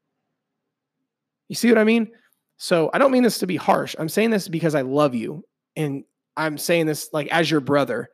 You 1.49 1.55
see 1.55 1.69
what 1.69 1.79
i 1.79 1.85
mean? 1.85 2.11
So 2.57 2.91
i 2.93 2.99
don't 2.99 3.13
mean 3.13 3.23
this 3.23 3.39
to 3.39 3.47
be 3.47 3.57
harsh. 3.57 3.95
I'm 3.99 4.09
saying 4.09 4.31
this 4.31 4.49
because 4.49 4.75
i 4.75 4.83
love 4.83 5.15
you 5.15 5.45
and 5.77 6.05
i'm 6.37 6.59
saying 6.59 6.87
this 6.87 7.09
like 7.13 7.29
as 7.29 7.51
your 7.51 7.61
brother 7.61 8.09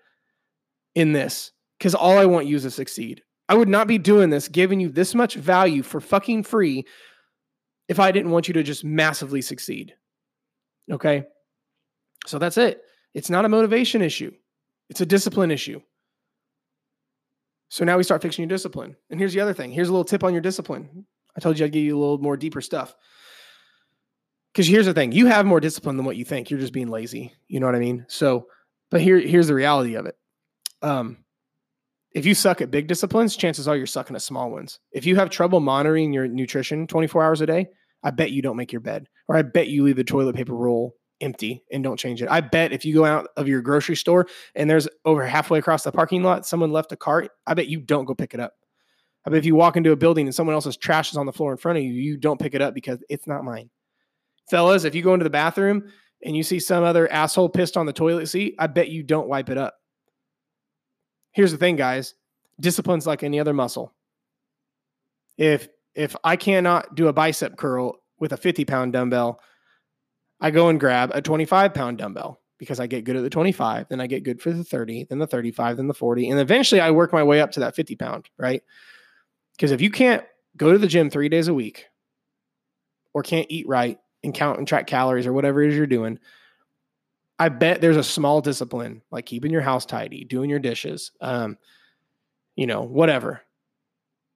in 0.94 1.12
this 1.12 1.52
because 1.78 1.94
all 1.94 2.18
i 2.18 2.26
want 2.26 2.46
you 2.46 2.56
is 2.56 2.62
to 2.62 2.70
succeed 2.70 3.22
I 3.48 3.54
would 3.54 3.68
not 3.68 3.86
be 3.86 3.98
doing 3.98 4.30
this, 4.30 4.48
giving 4.48 4.80
you 4.80 4.88
this 4.88 5.14
much 5.14 5.36
value 5.36 5.82
for 5.82 6.00
fucking 6.00 6.42
free 6.42 6.84
if 7.88 8.00
I 8.00 8.10
didn't 8.10 8.32
want 8.32 8.48
you 8.48 8.54
to 8.54 8.62
just 8.62 8.84
massively 8.84 9.40
succeed. 9.40 9.94
Okay. 10.90 11.24
So 12.26 12.38
that's 12.38 12.58
it. 12.58 12.82
It's 13.14 13.30
not 13.30 13.44
a 13.44 13.48
motivation 13.48 14.02
issue, 14.02 14.32
it's 14.90 15.00
a 15.00 15.06
discipline 15.06 15.50
issue. 15.50 15.80
So 17.68 17.84
now 17.84 17.96
we 17.96 18.04
start 18.04 18.22
fixing 18.22 18.42
your 18.42 18.48
discipline. 18.48 18.94
And 19.10 19.18
here's 19.18 19.32
the 19.32 19.40
other 19.40 19.54
thing 19.54 19.70
here's 19.70 19.88
a 19.88 19.92
little 19.92 20.04
tip 20.04 20.24
on 20.24 20.32
your 20.32 20.42
discipline. 20.42 21.06
I 21.36 21.40
told 21.40 21.58
you 21.58 21.64
I'd 21.66 21.72
give 21.72 21.84
you 21.84 21.96
a 21.96 22.00
little 22.00 22.18
more 22.18 22.36
deeper 22.36 22.60
stuff. 22.60 22.94
Because 24.52 24.66
here's 24.66 24.86
the 24.86 24.94
thing 24.94 25.12
you 25.12 25.26
have 25.26 25.44
more 25.46 25.60
discipline 25.60 25.96
than 25.96 26.06
what 26.06 26.16
you 26.16 26.24
think. 26.24 26.50
You're 26.50 26.60
just 26.60 26.72
being 26.72 26.88
lazy. 26.88 27.34
You 27.48 27.60
know 27.60 27.66
what 27.66 27.74
I 27.74 27.80
mean? 27.80 28.06
So, 28.08 28.46
But 28.90 29.02
here, 29.02 29.18
here's 29.18 29.48
the 29.48 29.54
reality 29.54 29.96
of 29.96 30.06
it. 30.06 30.16
Um, 30.80 31.18
if 32.12 32.24
you 32.24 32.34
suck 32.34 32.60
at 32.60 32.70
big 32.70 32.86
disciplines, 32.86 33.36
chances 33.36 33.68
are 33.68 33.76
you're 33.76 33.86
sucking 33.86 34.16
at 34.16 34.22
small 34.22 34.50
ones. 34.50 34.78
If 34.92 35.04
you 35.04 35.16
have 35.16 35.30
trouble 35.30 35.60
monitoring 35.60 36.12
your 36.12 36.26
nutrition 36.26 36.86
24 36.86 37.22
hours 37.22 37.40
a 37.40 37.46
day, 37.46 37.66
I 38.02 38.10
bet 38.10 38.30
you 38.30 38.42
don't 38.42 38.56
make 38.56 38.72
your 38.72 38.80
bed, 38.80 39.08
or 39.28 39.36
I 39.36 39.42
bet 39.42 39.68
you 39.68 39.84
leave 39.84 39.96
the 39.96 40.04
toilet 40.04 40.36
paper 40.36 40.54
roll 40.54 40.94
empty 41.20 41.64
and 41.72 41.82
don't 41.82 41.98
change 41.98 42.22
it. 42.22 42.30
I 42.30 42.40
bet 42.40 42.72
if 42.72 42.84
you 42.84 42.94
go 42.94 43.04
out 43.04 43.28
of 43.36 43.48
your 43.48 43.62
grocery 43.62 43.96
store 43.96 44.26
and 44.54 44.68
there's 44.68 44.88
over 45.04 45.26
halfway 45.26 45.58
across 45.58 45.82
the 45.82 45.92
parking 45.92 46.22
lot, 46.22 46.46
someone 46.46 46.72
left 46.72 46.92
a 46.92 46.96
cart, 46.96 47.30
I 47.46 47.54
bet 47.54 47.68
you 47.68 47.80
don't 47.80 48.04
go 48.04 48.14
pick 48.14 48.34
it 48.34 48.40
up. 48.40 48.52
I 49.24 49.30
bet 49.30 49.38
if 49.38 49.44
you 49.46 49.56
walk 49.56 49.76
into 49.76 49.92
a 49.92 49.96
building 49.96 50.26
and 50.26 50.34
someone 50.34 50.54
else's 50.54 50.76
trash 50.76 51.10
is 51.10 51.16
on 51.16 51.26
the 51.26 51.32
floor 51.32 51.52
in 51.52 51.58
front 51.58 51.78
of 51.78 51.84
you, 51.84 51.92
you 51.92 52.16
don't 52.16 52.40
pick 52.40 52.54
it 52.54 52.62
up 52.62 52.74
because 52.74 53.02
it's 53.08 53.26
not 53.26 53.44
mine. 53.44 53.70
Fellas, 54.48 54.84
if 54.84 54.94
you 54.94 55.02
go 55.02 55.14
into 55.14 55.24
the 55.24 55.30
bathroom 55.30 55.90
and 56.24 56.36
you 56.36 56.42
see 56.42 56.60
some 56.60 56.84
other 56.84 57.10
asshole 57.10 57.48
pissed 57.48 57.76
on 57.76 57.86
the 57.86 57.92
toilet 57.92 58.26
seat, 58.26 58.54
I 58.58 58.68
bet 58.68 58.88
you 58.88 59.02
don't 59.02 59.28
wipe 59.28 59.50
it 59.50 59.58
up. 59.58 59.74
Here's 61.36 61.52
the 61.52 61.58
thing, 61.58 61.76
guys. 61.76 62.14
Discipline's 62.58 63.06
like 63.06 63.22
any 63.22 63.38
other 63.38 63.52
muscle. 63.52 63.92
If 65.36 65.68
if 65.94 66.16
I 66.24 66.34
cannot 66.34 66.94
do 66.94 67.08
a 67.08 67.12
bicep 67.12 67.58
curl 67.58 68.00
with 68.18 68.32
a 68.32 68.38
50 68.38 68.64
pound 68.64 68.94
dumbbell, 68.94 69.38
I 70.40 70.50
go 70.50 70.70
and 70.70 70.80
grab 70.80 71.10
a 71.12 71.20
25 71.20 71.74
pound 71.74 71.98
dumbbell 71.98 72.40
because 72.56 72.80
I 72.80 72.86
get 72.86 73.04
good 73.04 73.16
at 73.16 73.22
the 73.22 73.28
25, 73.28 73.88
then 73.90 74.00
I 74.00 74.06
get 74.06 74.24
good 74.24 74.40
for 74.40 74.50
the 74.50 74.64
30, 74.64 75.08
then 75.10 75.18
the 75.18 75.26
35, 75.26 75.76
then 75.76 75.88
the 75.88 75.92
40, 75.92 76.30
and 76.30 76.40
eventually 76.40 76.80
I 76.80 76.90
work 76.90 77.12
my 77.12 77.22
way 77.22 77.42
up 77.42 77.50
to 77.52 77.60
that 77.60 77.76
50 77.76 77.96
pound, 77.96 78.30
right? 78.38 78.62
Because 79.52 79.72
if 79.72 79.82
you 79.82 79.90
can't 79.90 80.24
go 80.56 80.72
to 80.72 80.78
the 80.78 80.86
gym 80.86 81.10
three 81.10 81.28
days 81.28 81.48
a 81.48 81.54
week 81.54 81.84
or 83.12 83.22
can't 83.22 83.46
eat 83.50 83.68
right 83.68 83.98
and 84.24 84.32
count 84.32 84.56
and 84.56 84.66
track 84.66 84.86
calories 84.86 85.26
or 85.26 85.34
whatever 85.34 85.62
it 85.62 85.68
is 85.68 85.76
you're 85.76 85.86
doing, 85.86 86.18
I 87.38 87.48
bet 87.48 87.80
there's 87.80 87.96
a 87.96 88.02
small 88.02 88.40
discipline 88.40 89.02
like 89.10 89.26
keeping 89.26 89.52
your 89.52 89.60
house 89.60 89.84
tidy, 89.84 90.24
doing 90.24 90.48
your 90.48 90.58
dishes, 90.58 91.12
um, 91.20 91.58
you 92.54 92.66
know, 92.66 92.82
whatever. 92.82 93.42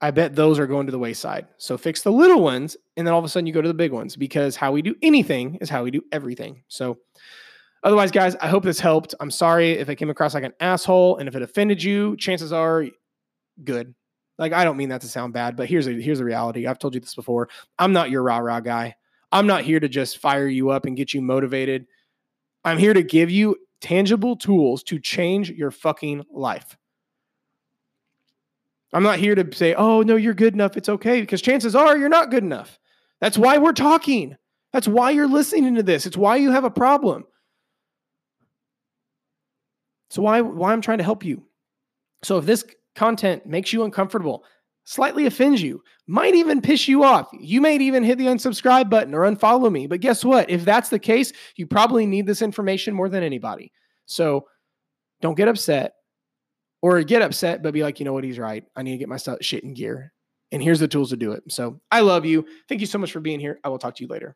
I 0.03 0.11
bet 0.11 0.35
those 0.35 0.59
are 0.59 0.67
going 0.67 0.87
to 0.87 0.93
the 0.93 0.99
wayside. 0.99 1.47
So 1.59 1.77
fix 1.77 2.03
the 2.03 2.13
little 2.13 2.43
ones, 2.43 2.77
and 2.97 3.07
then 3.07 3.13
all 3.13 3.19
of 3.19 3.25
a 3.25 3.29
sudden 3.29 3.47
you 3.47 3.53
go 3.53 3.63
to 3.63 3.69
the 3.69 3.75
big 3.75 3.93
ones 3.93 4.17
because 4.17 4.57
how 4.57 4.73
we 4.73 4.83
do 4.83 4.95
anything 5.03 5.57
is 5.61 5.69
how 5.69 5.85
we 5.85 5.91
do 5.91 6.03
everything. 6.11 6.63
So, 6.69 6.99
otherwise, 7.85 8.11
guys, 8.11 8.35
I 8.37 8.49
hope 8.49 8.65
this 8.65 8.81
helped. 8.81 9.15
I'm 9.21 9.31
sorry 9.31 9.73
if 9.73 9.91
I 9.91 9.95
came 9.95 10.09
across 10.09 10.33
like 10.33 10.45
an 10.45 10.55
asshole, 10.61 11.19
and 11.19 11.29
if 11.29 11.37
it 11.37 11.43
offended 11.43 11.83
you, 11.83 12.17
chances 12.17 12.53
are 12.53 12.87
good. 13.63 13.95
Like 14.39 14.55
I 14.55 14.65
don't 14.65 14.79
mean 14.79 14.89
that 14.89 15.03
to 15.03 15.09
sound 15.09 15.35
bad, 15.35 15.55
but 15.55 15.69
here's 15.69 15.87
a 15.87 15.93
here's 15.93 16.19
the 16.19 16.25
reality. 16.25 16.67
I've 16.67 16.79
told 16.79 16.95
you 16.95 17.01
this 17.01 17.15
before. 17.15 17.51
I'm 17.79 17.93
not 17.93 18.11
your 18.11 18.23
rah 18.23 18.39
rah 18.39 18.61
guy. 18.61 18.97
I'm 19.33 19.47
not 19.47 19.65
here 19.65 19.79
to 19.79 19.89
just 19.89 20.19
fire 20.19 20.49
you 20.49 20.71
up 20.71 20.87
and 20.87 20.97
get 20.97 21.13
you 21.13 21.21
motivated. 21.21 21.87
I'm 22.65 22.79
here 22.79 22.95
to 22.95 23.03
give 23.03 23.31
you 23.31 23.57
tangible 23.81 24.37
tools 24.37 24.83
to 24.85 24.99
change 24.99 25.51
your 25.51 25.71
fucking 25.71 26.25
life. 26.31 26.77
I'm 28.93 29.03
not 29.03 29.19
here 29.19 29.35
to 29.35 29.57
say, 29.57 29.75
oh, 29.75 30.03
no, 30.03 30.17
you're 30.17 30.35
good 30.35 30.55
enough. 30.55 30.77
It's 30.77 30.89
okay. 30.89 31.21
Because 31.21 31.41
chances 31.41 31.75
are 31.75 31.97
you're 31.97 32.09
not 32.09 32.31
good 32.31 32.43
enough. 32.43 32.79
That's 33.21 33.39
why 33.39 33.59
we're 33.59 33.73
talking. 33.73 34.37
That's 34.73 34.89
why 34.89 35.11
you're 35.11 35.29
listening 35.29 35.77
to 35.77 35.83
this. 35.83 36.07
It's 36.07 36.17
why 36.17 36.37
you 36.37 36.51
have 36.51 36.65
a 36.65 36.71
problem. 36.71 37.25
So 40.11 40.23
why 40.23 40.41
why 40.41 40.73
I'm 40.73 40.81
trying 40.81 40.99
to 40.99 41.05
help 41.05 41.25
you. 41.25 41.45
So 42.23 42.39
if 42.39 42.47
this 42.47 42.65
content 42.97 43.47
makes 43.47 43.73
you 43.73 43.85
uncomfortable, 43.85 44.45
slightly 44.91 45.25
offends 45.27 45.63
you, 45.63 45.81
might 46.09 46.35
even 46.35 46.61
piss 46.61 46.89
you 46.89 47.05
off. 47.05 47.29
You 47.39 47.61
may 47.61 47.77
even 47.77 48.03
hit 48.03 48.19
the 48.19 48.27
unsubscribe 48.27 48.91
button 48.91 49.15
or 49.15 49.21
unfollow 49.21 49.71
me. 49.71 49.87
But 49.87 50.01
guess 50.01 50.25
what? 50.25 50.51
If 50.51 50.65
that's 50.65 50.89
the 50.89 50.99
case, 50.99 51.33
you 51.55 51.65
probably 51.69 52.07
need 52.07 52.27
this 52.27 52.43
information 52.43 52.93
more 52.93 53.09
than 53.09 53.23
anybody. 53.23 53.71
So 54.07 54.49
don't 55.23 55.37
get 55.37 55.47
upset 55.47 55.93
or 56.83 57.01
get 57.05 57.23
upset, 57.23 57.63
but 57.63 57.73
be 57.73 57.85
like, 57.85 58.01
you 58.01 58.05
know 58.05 58.13
what? 58.13 58.25
He's 58.25 58.41
right. 58.41 58.65
I 58.75 58.83
need 58.83 58.93
to 58.93 58.99
get 58.99 59.09
my 59.09 59.19
shit 59.41 59.63
in 59.63 59.75
gear. 59.75 60.13
And 60.51 60.61
here's 60.61 60.81
the 60.81 60.89
tools 60.89 61.11
to 61.11 61.17
do 61.17 61.31
it. 61.31 61.45
So 61.49 61.81
I 61.93 62.01
love 62.01 62.27
you. 62.27 62.45
Thank 62.69 62.81
you 62.81 62.89
so 62.89 62.99
much 62.99 63.13
for 63.13 63.21
being 63.21 63.39
here. 63.39 63.61
I 63.63 63.69
will 63.69 63.79
talk 63.79 63.95
to 63.95 64.03
you 64.03 64.09
later. 64.09 64.35